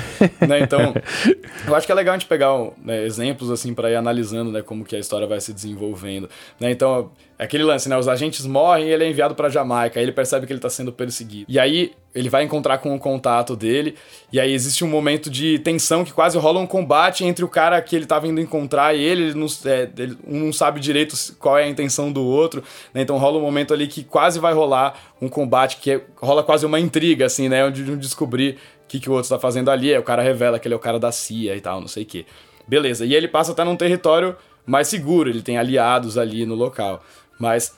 [0.47, 0.59] né?
[0.59, 0.93] Então,
[1.65, 2.51] eu acho que é legal a gente pegar
[2.83, 6.69] né, exemplos assim para ir analisando, né, como que a história vai se desenvolvendo, né?
[6.69, 7.97] Então, é aquele lance, né?
[7.97, 9.99] Os agentes morrem e ele é enviado para Jamaica.
[9.99, 11.47] Aí ele percebe que ele tá sendo perseguido.
[11.49, 13.95] E aí ele vai encontrar com o contato dele.
[14.31, 17.81] E aí existe um momento de tensão que quase rola um combate entre o cara
[17.81, 19.23] que ele tava indo encontrar e ele.
[19.23, 22.63] ele não, é, ele, um não sabe direito qual é a intenção do outro.
[22.93, 23.01] Né?
[23.01, 26.63] Então rola um momento ali que quase vai rolar um combate que é, rola quase
[26.63, 27.65] uma intriga, assim, né?
[27.65, 29.91] Onde um descobrir o que, que o outro tá fazendo ali.
[29.91, 32.03] Aí o cara revela que ele é o cara da CIA e tal, não sei
[32.03, 32.23] o quê.
[32.67, 33.03] Beleza.
[33.03, 37.03] E ele passa até num território mais seguro, ele tem aliados ali no local.
[37.41, 37.75] Mas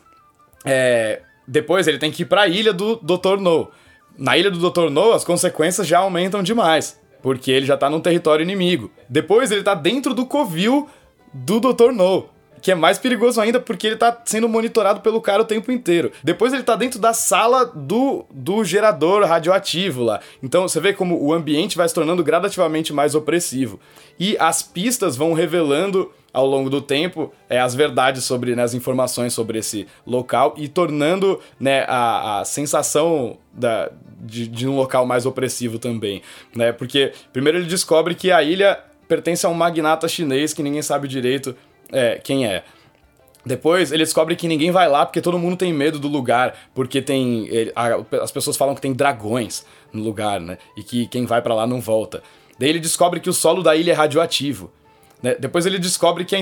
[0.65, 3.38] é, depois ele tem que ir para a ilha do Dr.
[3.39, 3.71] No.
[4.17, 4.89] Na ilha do Dr.
[4.89, 8.91] No, as consequências já aumentam demais, porque ele já tá num território inimigo.
[9.10, 10.89] Depois ele tá dentro do covil
[11.34, 11.91] do Dr.
[11.93, 15.69] No que é mais perigoso ainda porque ele tá sendo monitorado pelo cara o tempo
[15.69, 16.13] inteiro.
[16.23, 20.21] Depois ele tá dentro da sala do, do gerador radioativo lá.
[20.41, 23.82] Então você vê como o ambiente vai se tornando gradativamente mais opressivo.
[24.17, 28.74] E as pistas vão revelando ao longo do tempo é, as verdades sobre né, as
[28.74, 35.06] informações sobre esse local e tornando né, a, a sensação da, de, de um local
[35.06, 36.24] mais opressivo também.
[36.56, 36.72] Né?
[36.72, 41.08] Porque primeiro ele descobre que a ilha pertence a um magnata chinês que ninguém sabe
[41.08, 41.56] direito
[41.91, 42.63] é, quem é.
[43.46, 47.02] Depois ele descobre que ninguém vai lá porque todo mundo tem medo do lugar, porque
[47.02, 47.50] tem.
[48.22, 50.58] As pessoas falam que tem dragões no lugar, né?
[50.78, 52.24] E que quem vai para lá não volta.
[52.58, 54.72] Daí ele descobre que o solo da ilha é radioativo.
[55.23, 55.36] Né?
[55.39, 56.39] Depois ele descobre que, a,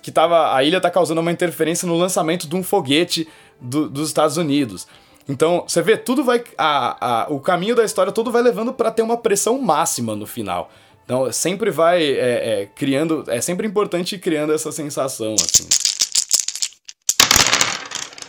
[0.00, 3.26] que tava, a ilha está causando uma interferência no lançamento de um foguete
[3.60, 4.86] do, dos Estados Unidos.
[5.28, 6.42] Então, você vê, tudo vai.
[6.56, 10.26] A, a, o caminho da história todo vai levando para ter uma pressão máxima no
[10.26, 10.70] final.
[11.04, 13.24] Então, sempre vai é, é, criando.
[13.26, 15.89] É sempre importante ir criando essa sensação, assim.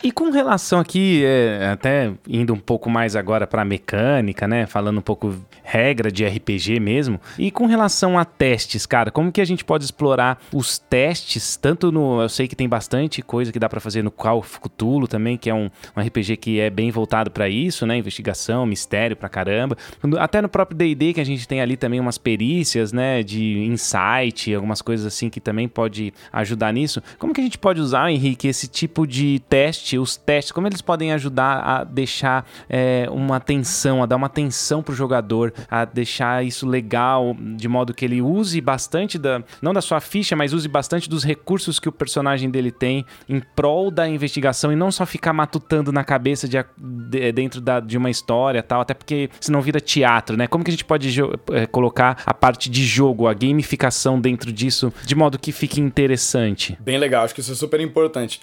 [0.03, 4.65] E com relação aqui, é, até indo um pouco mais agora para mecânica, né?
[4.65, 7.19] Falando um pouco regra de RPG mesmo.
[7.37, 11.55] E com relação a testes, cara, como que a gente pode explorar os testes?
[11.55, 12.19] Tanto no.
[12.21, 15.37] Eu sei que tem bastante coisa que dá para fazer no Call of Cthulhu também,
[15.37, 17.97] que é um, um RPG que é bem voltado para isso, né?
[17.97, 19.77] Investigação, mistério pra caramba.
[20.19, 23.21] Até no próprio DD, que a gente tem ali também umas perícias, né?
[23.21, 27.03] De insight, algumas coisas assim que também pode ajudar nisso.
[27.19, 29.90] Como que a gente pode usar, Henrique, esse tipo de teste?
[29.99, 34.81] Os testes, como eles podem ajudar a deixar é, uma atenção, a dar uma atenção
[34.83, 39.81] pro jogador, a deixar isso legal, de modo que ele use bastante da, não da
[39.81, 44.07] sua ficha, mas use bastante dos recursos que o personagem dele tem em prol da
[44.07, 48.61] investigação e não só ficar matutando na cabeça de, de, dentro da, de uma história
[48.63, 50.47] tal, até porque senão vira teatro, né?
[50.47, 51.13] Como que a gente pode
[51.51, 56.77] é, colocar a parte de jogo, a gamificação dentro disso, de modo que fique interessante?
[56.79, 58.41] Bem legal, acho que isso é super importante.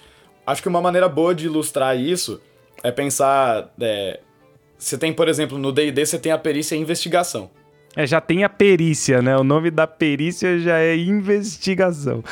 [0.49, 2.41] Acho que uma maneira boa de ilustrar isso
[2.81, 3.71] é pensar.
[3.79, 4.19] É,
[4.75, 7.51] você tem, por exemplo, no DD você tem a perícia e a investigação.
[7.95, 9.37] É, já tem a perícia, né?
[9.37, 12.23] O nome da perícia já é investigação.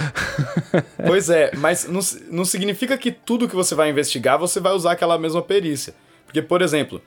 [1.05, 1.99] pois é, mas não,
[2.31, 5.93] não significa que tudo que você vai investigar você vai usar aquela mesma perícia.
[6.25, 6.99] Porque, por exemplo,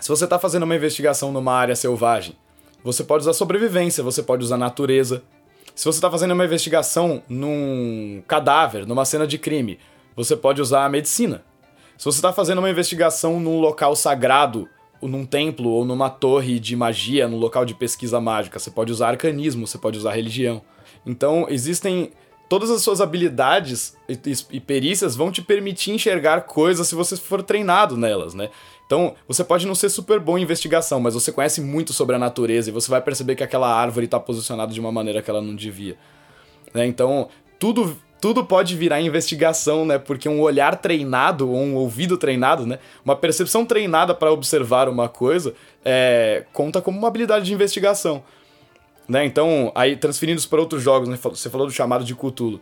[0.00, 2.34] se você está fazendo uma investigação numa área selvagem,
[2.82, 5.22] você pode usar sobrevivência, você pode usar natureza.
[5.74, 9.78] Se você está fazendo uma investigação num cadáver, numa cena de crime,
[10.16, 11.44] você pode usar a medicina.
[11.98, 14.68] Se você está fazendo uma investigação num local sagrado,
[15.00, 18.90] ou num templo, ou numa torre de magia, num local de pesquisa mágica, você pode
[18.90, 20.62] usar arcanismo, você pode usar religião.
[21.04, 22.10] Então, existem.
[22.48, 23.96] Todas as suas habilidades
[24.52, 28.50] e, perícias vão te permitir enxergar coisas se você for treinado nelas, né?
[28.86, 32.20] Então, você pode não ser super bom em investigação, mas você conhece muito sobre a
[32.20, 35.42] natureza e você vai perceber que aquela árvore está posicionada de uma maneira que ela
[35.42, 35.96] não devia.
[36.72, 36.86] Né?
[36.86, 37.28] Então,
[37.58, 39.98] tudo tudo pode virar investigação, né?
[39.98, 42.78] Porque um olhar treinado um ouvido treinado, né?
[43.04, 45.54] Uma percepção treinada para observar uma coisa
[45.84, 48.22] é, conta como uma habilidade de investigação.
[49.08, 49.24] Né?
[49.24, 51.16] Então, aí transferindo isso para outros jogos, né?
[51.22, 52.60] Você falou do chamado de Cthulhu.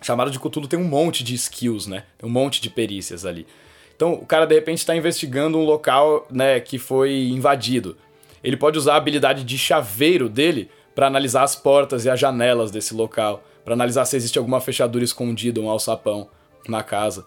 [0.00, 2.04] chamado de Cthulhu tem um monte de skills, né?
[2.16, 3.46] Tem um monte de perícias ali.
[3.94, 7.96] Então, o cara de repente está investigando um local, né, que foi invadido.
[8.44, 12.70] Ele pode usar a habilidade de chaveiro dele para analisar as portas e as janelas
[12.70, 16.28] desse local, para analisar se existe alguma fechadura escondida, um alçapão
[16.68, 17.26] na casa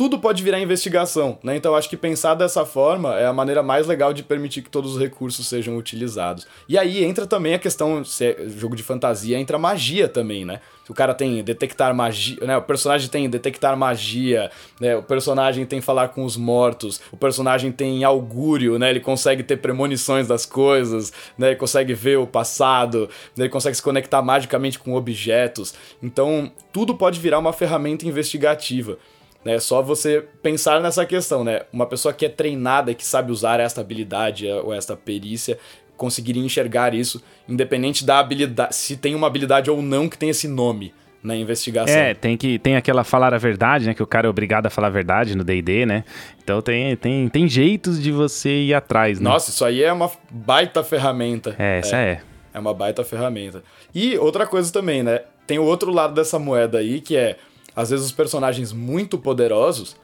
[0.00, 1.54] tudo pode virar investigação, né?
[1.56, 4.94] Então acho que pensar dessa forma é a maneira mais legal de permitir que todos
[4.94, 6.46] os recursos sejam utilizados.
[6.66, 10.60] E aí entra também a questão, se é jogo de fantasia, entra magia também, né?
[10.88, 12.56] O cara tem detectar magia, né?
[12.56, 14.96] O personagem tem detectar magia, né?
[14.96, 18.88] O personagem tem falar com os mortos, o personagem tem augúrio, né?
[18.88, 21.48] Ele consegue ter premonições das coisas, né?
[21.48, 23.00] Ele consegue ver o passado,
[23.36, 23.44] né?
[23.44, 25.74] ele consegue se conectar magicamente com objetos.
[26.02, 28.96] Então, tudo pode virar uma ferramenta investigativa.
[29.44, 31.62] É só você pensar nessa questão, né?
[31.72, 35.58] Uma pessoa que é treinada e que sabe usar esta habilidade eh, ou esta perícia
[35.96, 40.48] conseguiria enxergar isso, independente da habilidade, se tem uma habilidade ou não que tem esse
[40.48, 41.94] nome na investigação.
[41.94, 43.94] É, tem que tem aquela falar a verdade, né?
[43.94, 46.04] Que o cara é obrigado a falar a verdade no D&D, né?
[46.42, 49.28] Então tem, tem, tem jeitos de você ir atrás, né?
[49.28, 51.54] Nossa, isso aí é uma baita ferramenta.
[51.58, 52.10] É, essa é.
[52.10, 52.20] É,
[52.54, 53.62] é uma baita ferramenta.
[53.94, 55.20] E outra coisa também, né?
[55.46, 57.36] Tem o outro lado dessa moeda aí, que é
[57.80, 59.96] às vezes os personagens muito poderosos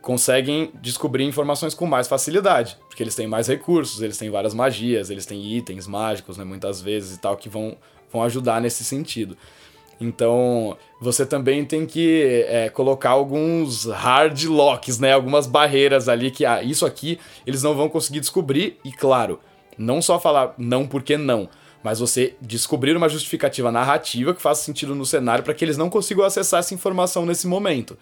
[0.00, 5.08] conseguem descobrir informações com mais facilidade, porque eles têm mais recursos, eles têm várias magias,
[5.08, 7.76] eles têm itens mágicos, né, muitas vezes e tal, que vão,
[8.12, 9.36] vão ajudar nesse sentido.
[10.00, 15.12] Então, você também tem que é, colocar alguns hard locks, né?
[15.12, 18.78] Algumas barreiras ali que, ah, isso aqui eles não vão conseguir descobrir.
[18.84, 19.38] E claro,
[19.78, 21.48] não só falar não porque não,
[21.84, 25.90] mas você descobrir uma justificativa narrativa que faça sentido no cenário para que eles não
[25.90, 27.98] consigam acessar essa informação nesse momento.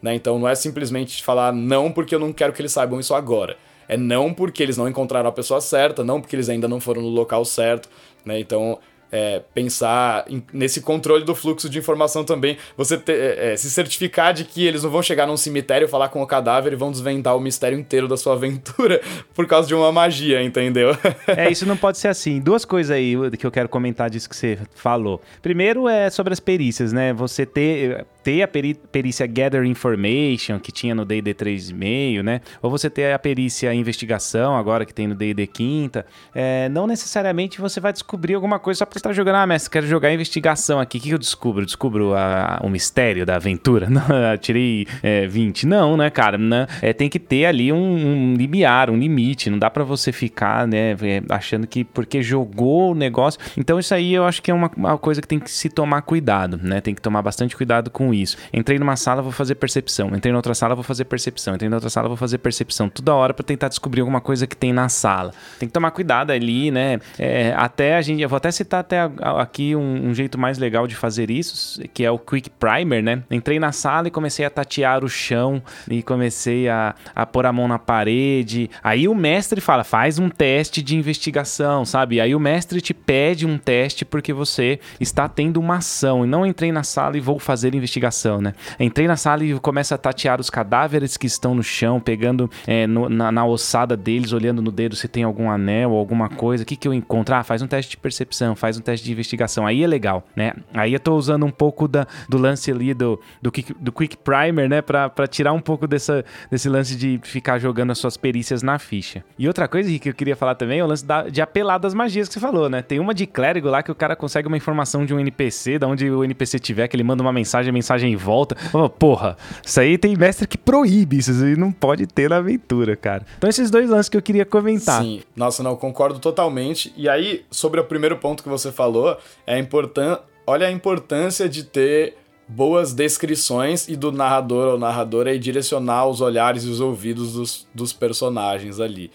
[0.00, 0.14] Né?
[0.14, 3.58] Então não é simplesmente falar não porque eu não quero que eles saibam isso agora.
[3.86, 7.02] É não porque eles não encontraram a pessoa certa, não porque eles ainda não foram
[7.02, 7.90] no local certo.
[8.24, 8.40] Né?
[8.40, 8.78] Então
[9.14, 14.34] é, pensar em, nesse controle do fluxo de informação também, você é, é, se certificar
[14.34, 17.36] de que eles não vão chegar num cemitério, falar com o cadáver e vão desvendar
[17.36, 19.00] o mistério inteiro da sua aventura
[19.32, 20.96] por causa de uma magia, entendeu?
[21.28, 22.40] é, isso não pode ser assim.
[22.40, 25.22] Duas coisas aí que eu quero comentar disso que você falou.
[25.40, 27.12] Primeiro é sobre as perícias, né?
[27.12, 32.40] Você ter, ter a perícia Gather Information, que tinha no D&D 3.5, né?
[32.62, 36.06] Ou você ter a perícia Investigação, agora que tem no D&D quinta.
[36.34, 39.86] É, não necessariamente você vai descobrir alguma coisa só porque tá jogando, ah, mestre, quero
[39.86, 40.96] jogar investigação aqui.
[40.96, 41.66] O que, eu descubro?
[41.66, 43.88] Descubro a, o mistério da aventura?
[43.90, 44.02] Não,
[44.40, 45.66] tirei é, 20.
[45.66, 46.38] Não, né, cara?
[46.38, 46.66] Né?
[46.80, 49.50] É, tem que ter ali um, um limiar, um limite.
[49.50, 53.38] Não dá para você ficar, né, é, achando que porque jogou o negócio.
[53.54, 56.00] Então, isso aí eu acho que é uma, uma coisa que tem que se tomar
[56.02, 56.80] cuidado, né?
[56.80, 58.36] Tem que tomar bastante cuidado com isso.
[58.52, 60.08] Entrei numa sala, vou fazer percepção.
[60.14, 61.54] Entrei na outra sala, vou fazer percepção.
[61.54, 62.88] Entrei na outra sala, vou fazer percepção.
[62.88, 65.32] Toda hora para tentar descobrir alguma coisa que tem na sala.
[65.58, 67.00] Tem que tomar cuidado ali, né?
[67.18, 69.10] É, até a gente, eu vou até citar até
[69.40, 73.22] aqui um, um, jeito mais legal de fazer isso, que é o Quick Primer, né?
[73.30, 77.52] Entrei na sala e comecei a tatear o chão e comecei a, a pôr a
[77.52, 78.70] mão na parede.
[78.82, 82.20] Aí o mestre fala, faz um teste de investigação, sabe?
[82.20, 86.24] Aí o mestre te pede um teste porque você está tendo uma ação.
[86.24, 88.03] E não entrei na sala e vou fazer investigação,
[88.40, 88.54] né?
[88.78, 92.86] Entrei na sala e começo a tatear os cadáveres que estão no chão, pegando é,
[92.86, 96.62] no, na, na, ossada deles, olhando no dedo se tem algum anel ou alguma coisa.
[96.62, 97.34] O que, que eu encontro?
[97.34, 99.66] Ah, faz um teste de percepção, faz um teste de investigação.
[99.66, 100.52] Aí é legal, né?
[100.72, 104.68] Aí eu tô usando um pouco da, do lance ali do, do, do Quick Primer,
[104.68, 104.82] né?
[104.82, 108.78] Pra, pra tirar um pouco dessa, desse lance de ficar jogando as suas perícias na
[108.78, 109.24] ficha.
[109.38, 111.94] E outra coisa que eu queria falar também é o lance da, de apelar das
[111.94, 112.82] magias que você falou, né?
[112.82, 115.86] Tem uma de clérigo lá que o cara consegue uma informação de um NPC, da
[115.86, 118.56] onde o NPC tiver, que ele manda uma mensagem, a mensagem volta.
[118.72, 122.96] Oh, porra, isso aí tem mestre que proíbe isso, aí não pode ter na aventura,
[122.96, 123.24] cara.
[123.38, 125.02] Então esses dois lances que eu queria comentar.
[125.02, 126.92] Sim, nossa, não, concordo totalmente.
[126.96, 129.16] E aí, sobre o primeiro ponto que você falou,
[129.46, 130.20] é importante.
[130.46, 132.16] Olha a importância de ter
[132.46, 137.66] boas descrições e do narrador ou narradora e direcionar os olhares e os ouvidos dos,
[137.74, 139.10] dos personagens ali.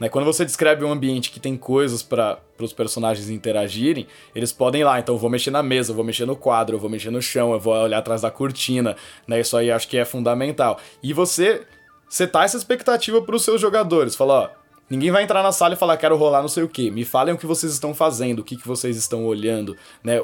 [0.00, 0.08] Né?
[0.08, 4.84] Quando você descreve um ambiente que tem coisas para os personagens interagirem, eles podem ir
[4.84, 7.10] lá, então eu vou mexer na mesa, eu vou mexer no quadro, eu vou mexer
[7.10, 9.40] no chão, eu vou olhar atrás da cortina, né?
[9.40, 10.78] Isso aí acho que é fundamental.
[11.02, 11.62] E você
[12.08, 15.76] setar essa expectativa para os seus jogadores, falar, ó, Ninguém vai entrar na sala e
[15.78, 16.90] falar, quero rolar não sei o que.
[16.90, 20.18] Me falem o que vocês estão fazendo, o que, que vocês estão olhando, né?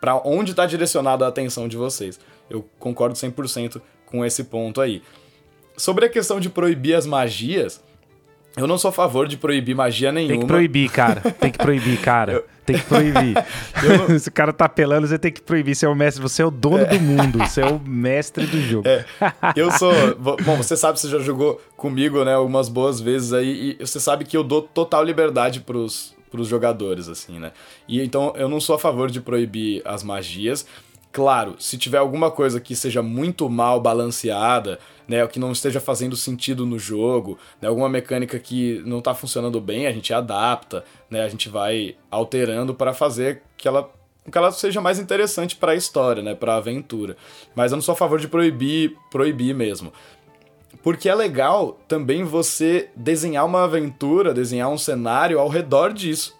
[0.00, 2.18] para onde está direcionada a atenção de vocês.
[2.48, 5.02] Eu concordo 100% com esse ponto aí.
[5.76, 7.82] Sobre a questão de proibir as magias,
[8.58, 10.32] Eu não sou a favor de proibir magia nenhuma.
[10.32, 11.20] Tem que proibir, cara.
[11.20, 12.32] Tem que proibir, cara.
[12.32, 12.44] Eu...
[12.68, 13.34] Tem que proibir.
[14.20, 15.74] Se o cara tá apelando, você tem que proibir.
[15.74, 16.84] Você é o mestre, você é o dono é.
[16.84, 17.38] do mundo.
[17.38, 18.86] Você é o mestre do jogo.
[18.86, 19.04] É.
[19.56, 19.92] Eu sou.
[20.16, 24.24] Bom, você sabe, você já jogou comigo, né, algumas boas vezes aí, e você sabe
[24.24, 27.52] que eu dou total liberdade pros, pros jogadores, assim, né?
[27.88, 30.66] E então eu não sou a favor de proibir as magias.
[31.10, 35.80] Claro, se tiver alguma coisa que seja muito mal balanceada, né, o que não esteja
[35.80, 40.84] fazendo sentido no jogo, né, alguma mecânica que não está funcionando bem, a gente adapta,
[41.08, 43.90] né, a gente vai alterando para fazer que ela
[44.30, 47.16] que ela seja mais interessante para a história, né, para a aventura.
[47.54, 49.90] Mas eu não sou a favor de proibir, proibir mesmo.
[50.82, 56.36] Porque é legal também você desenhar uma aventura, desenhar um cenário ao redor disso.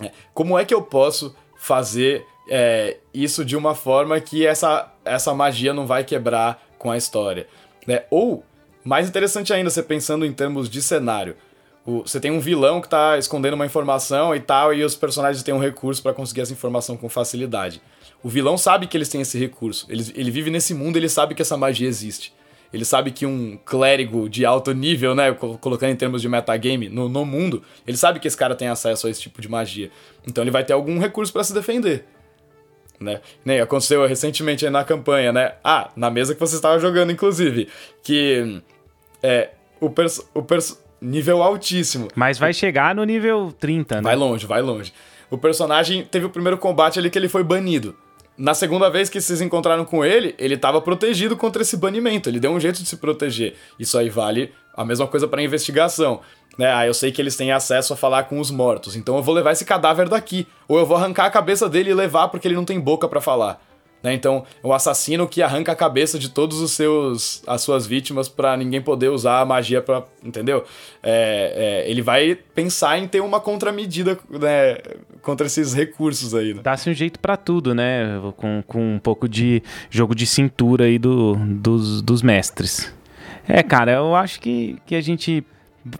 [0.00, 5.34] É, como é que eu posso fazer é, isso de uma forma que essa, essa
[5.34, 7.46] magia não vai quebrar com a história.
[7.86, 8.04] Né?
[8.10, 8.44] Ou,
[8.84, 11.36] mais interessante ainda, você pensando em termos de cenário.
[11.84, 15.42] O, você tem um vilão que está escondendo uma informação e tal, e os personagens
[15.42, 17.80] têm um recurso para conseguir essa informação com facilidade.
[18.22, 19.86] O vilão sabe que eles têm esse recurso.
[19.88, 22.32] Ele, ele vive nesse mundo, ele sabe que essa magia existe.
[22.72, 27.08] Ele sabe que um clérigo de alto nível, né, colocando em termos de metagame, no,
[27.08, 29.90] no mundo, ele sabe que esse cara tem acesso a esse tipo de magia.
[30.26, 32.04] Então ele vai ter algum recurso para se defender
[33.00, 33.20] né?
[33.44, 35.54] Nem aconteceu recentemente na campanha, né?
[35.62, 37.68] Ah, na mesa que você estava jogando, inclusive,
[38.02, 38.62] que
[39.22, 42.08] é o, perso o perso nível altíssimo.
[42.14, 44.02] Mas vai chegar no nível 30, né?
[44.02, 44.92] Vai longe, vai longe.
[45.30, 47.96] O personagem teve o primeiro combate ali que ele foi banido.
[48.38, 52.28] Na segunda vez que vocês encontraram com ele, ele estava protegido contra esse banimento.
[52.28, 53.54] Ele deu um jeito de se proteger.
[53.78, 56.20] Isso aí vale a mesma coisa para investigação.
[56.56, 56.72] Né?
[56.72, 59.34] Ah, eu sei que eles têm acesso a falar com os mortos, então eu vou
[59.34, 60.46] levar esse cadáver daqui.
[60.66, 63.20] Ou eu vou arrancar a cabeça dele e levar porque ele não tem boca para
[63.20, 63.60] falar.
[64.02, 64.14] Né?
[64.14, 68.56] Então, o assassino que arranca a cabeça de todos os seus as suas vítimas para
[68.56, 70.64] ninguém poder usar a magia para, entendeu?
[71.02, 74.78] É, é, ele vai pensar em ter uma contramedida né,
[75.22, 76.54] contra esses recursos aí.
[76.54, 76.60] Né?
[76.62, 78.20] Dá-se um jeito para tudo, né?
[78.36, 82.94] Com, com um pouco de jogo de cintura aí do, dos, dos mestres.
[83.48, 85.44] É, cara, eu acho que, que a gente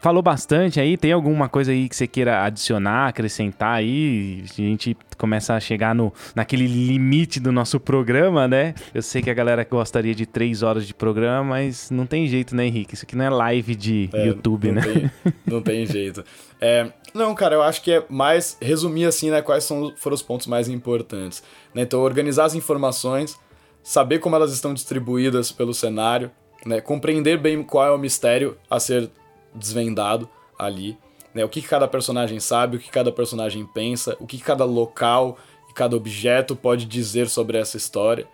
[0.00, 0.96] falou bastante aí.
[0.96, 4.42] Tem alguma coisa aí que você queira adicionar, acrescentar aí?
[4.44, 8.74] A gente começa a chegar no, naquele limite do nosso programa, né?
[8.94, 12.54] Eu sei que a galera gostaria de três horas de programa, mas não tem jeito,
[12.54, 12.94] né, Henrique?
[12.94, 14.82] Isso aqui não é live de é, YouTube, não né?
[14.82, 16.24] Tem, não tem jeito.
[16.60, 19.42] É, não, cara, eu acho que é mais resumir assim, né?
[19.42, 21.42] Quais são, foram os pontos mais importantes.
[21.74, 21.82] Né?
[21.82, 23.38] Então, organizar as informações,
[23.82, 26.30] saber como elas estão distribuídas pelo cenário,
[26.64, 26.80] né?
[26.80, 29.10] Compreender bem qual é o mistério a ser
[29.56, 30.28] desvendado
[30.58, 30.98] ali,
[31.34, 31.44] né?
[31.44, 35.36] O que, cada personagem sabe, o que cada personagem pensa, o que cada local
[35.68, 38.26] e cada objeto pode dizer sobre essa história.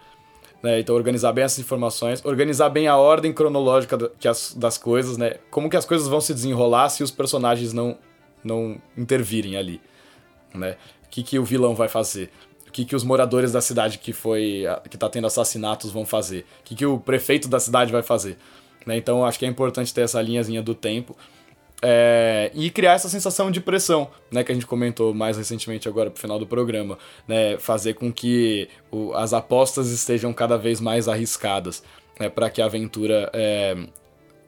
[0.63, 0.79] Né?
[0.79, 3.99] Então organizar bem essas informações, organizar bem a ordem cronológica
[4.55, 5.35] das coisas, né?
[5.51, 7.99] Como que as coisas vão se desenrolar se os personagens não
[8.45, 9.81] não intervirem ali,
[10.55, 10.77] né?
[11.05, 12.31] O que, que o vilão vai fazer?
[12.67, 16.47] o que, que os moradores da cidade que foi que tá tendo assassinatos vão fazer,
[16.61, 18.39] o que, que o prefeito da cidade vai fazer.
[18.87, 18.97] Né?
[18.97, 21.17] Então acho que é importante ter essa linhazinha do tempo.
[21.85, 26.13] É, e criar essa sensação de pressão, né, que a gente comentou mais recentemente agora
[26.13, 31.09] pro final do programa, né, fazer com que o, as apostas estejam cada vez mais
[31.09, 31.83] arriscadas,
[32.21, 33.77] né, para que a aventura é,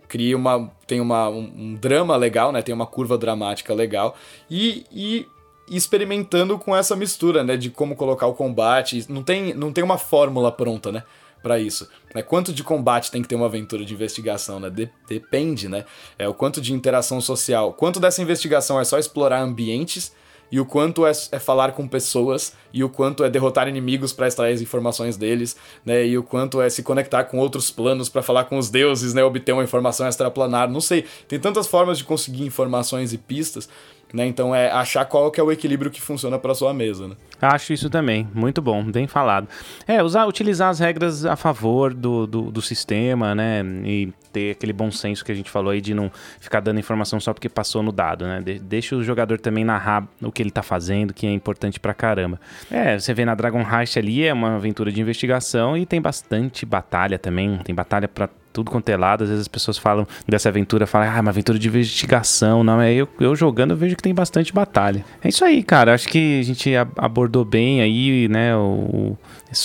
[0.07, 4.15] crie uma, tem uma, um, drama legal, né, tem uma curva dramática legal
[4.49, 5.27] e, e
[5.69, 9.05] experimentando com essa mistura, né, de como colocar o combate.
[9.09, 11.03] Não tem, não tem uma fórmula pronta, né,
[11.45, 11.87] para isso.
[12.15, 12.23] Né?
[12.23, 14.71] Quanto de combate tem que ter uma aventura de investigação, né?
[14.71, 15.85] De depende, né?
[16.19, 20.11] É o quanto de interação social, quanto dessa investigação é só explorar ambientes
[20.51, 24.29] e o quanto é, é falar com pessoas e o quanto é derrotar inimigos para
[24.29, 26.07] extrair as informações deles, né?
[26.07, 29.23] E o quanto é se conectar com outros planos para falar com os deuses, né?
[29.23, 31.05] Obter uma informação extraplanar, não sei.
[31.29, 33.69] Tem tantas formas de conseguir informações e pistas
[34.15, 34.25] né?
[34.27, 37.17] Então é achar qual que é o equilíbrio que funciona para sua mesa, né?
[37.43, 39.49] Acho isso também, muito bom, bem falado.
[39.87, 43.63] É, usar, utilizar as regras a favor do, do, do, sistema, né?
[43.85, 46.11] E ter aquele bom senso que a gente falou aí de não
[46.41, 48.43] ficar dando informação só porque passou no dado, né?
[48.45, 51.95] De, deixa o jogador também narrar o que ele tá fazendo, que é importante pra
[51.95, 52.41] caramba.
[52.71, 56.67] É, você vê na Dragon Heist ali, é uma aventura de investigação e tem bastante
[56.67, 59.25] batalha também, tem batalha para tudo quanto é lado.
[59.25, 62.65] Às vezes as pessoas falam dessa aventura, falam, ah, uma aventura de investigação.
[62.65, 65.05] Não, é eu, eu jogando, eu vejo que tem bastante batalha.
[65.23, 65.95] É isso aí, cara.
[65.95, 69.17] Acho que a gente abordou bem aí, né, o,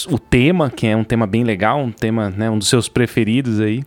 [0.09, 3.59] o tema, que é um tema bem legal, um tema, né, um dos seus preferidos
[3.59, 3.83] aí.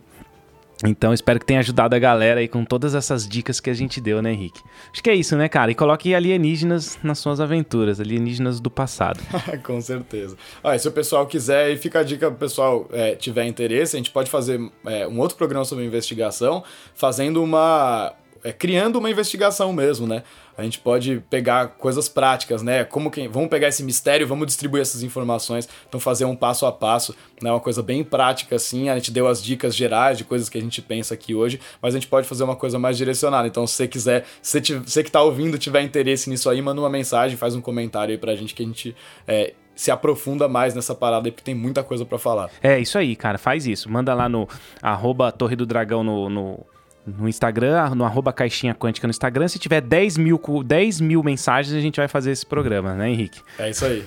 [0.85, 4.01] Então, espero que tenha ajudado a galera aí com todas essas dicas que a gente
[4.01, 4.61] deu, né, Henrique?
[4.91, 5.71] Acho que é isso, né, cara?
[5.71, 9.19] E coloque alienígenas nas suas aventuras, alienígenas do passado.
[9.63, 10.35] com certeza.
[10.77, 14.11] Se o pessoal quiser, e fica a dica pro pessoal é, tiver interesse, a gente
[14.11, 16.63] pode fazer é, um outro programa sobre investigação,
[16.93, 18.13] fazendo uma
[18.43, 20.23] é, criando uma investigação mesmo, né?
[20.57, 22.83] A gente pode pegar coisas práticas, né?
[22.83, 26.71] Como que vamos pegar esse mistério, vamos distribuir essas informações, então fazer um passo a
[26.71, 27.51] passo, né?
[27.51, 28.89] Uma coisa bem prática assim.
[28.89, 31.93] A gente deu as dicas gerais de coisas que a gente pensa aqui hoje, mas
[31.93, 33.47] a gente pode fazer uma coisa mais direcionada.
[33.47, 36.89] Então, se você quiser, se você que tá ouvindo tiver interesse nisso aí, manda uma
[36.89, 38.95] mensagem, faz um comentário aí pra gente que a gente
[39.27, 42.49] é, se aprofunda mais nessa parada aí, porque tem muita coisa para falar.
[42.61, 43.89] É, isso aí, cara, faz isso.
[43.89, 44.47] Manda lá no
[44.81, 46.65] arroba Torre do Dragão no, no,
[47.05, 49.47] no Instagram, no arroba Caixinha Quântica no Instagram.
[49.47, 53.41] Se tiver 10 mil, 10 mil mensagens, a gente vai fazer esse programa, né, Henrique?
[53.59, 54.05] É isso aí.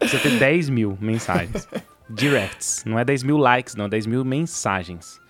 [0.00, 1.68] Você tem 10 mil mensagens.
[2.08, 2.84] Directs.
[2.86, 5.20] Não é 10 mil likes, não, 10 mil mensagens.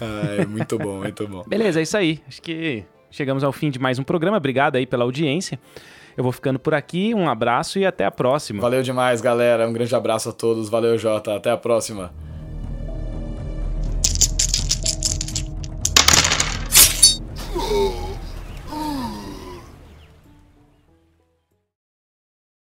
[0.00, 1.44] É, muito bom, muito bom.
[1.46, 2.20] Beleza, é isso aí.
[2.26, 4.36] Acho que chegamos ao fim de mais um programa.
[4.36, 5.58] Obrigado aí pela audiência.
[6.16, 8.60] Eu vou ficando por aqui, um abraço e até a próxima.
[8.60, 9.68] Valeu demais, galera.
[9.68, 10.68] Um grande abraço a todos.
[10.68, 11.36] Valeu, Jota.
[11.36, 12.12] Até a próxima.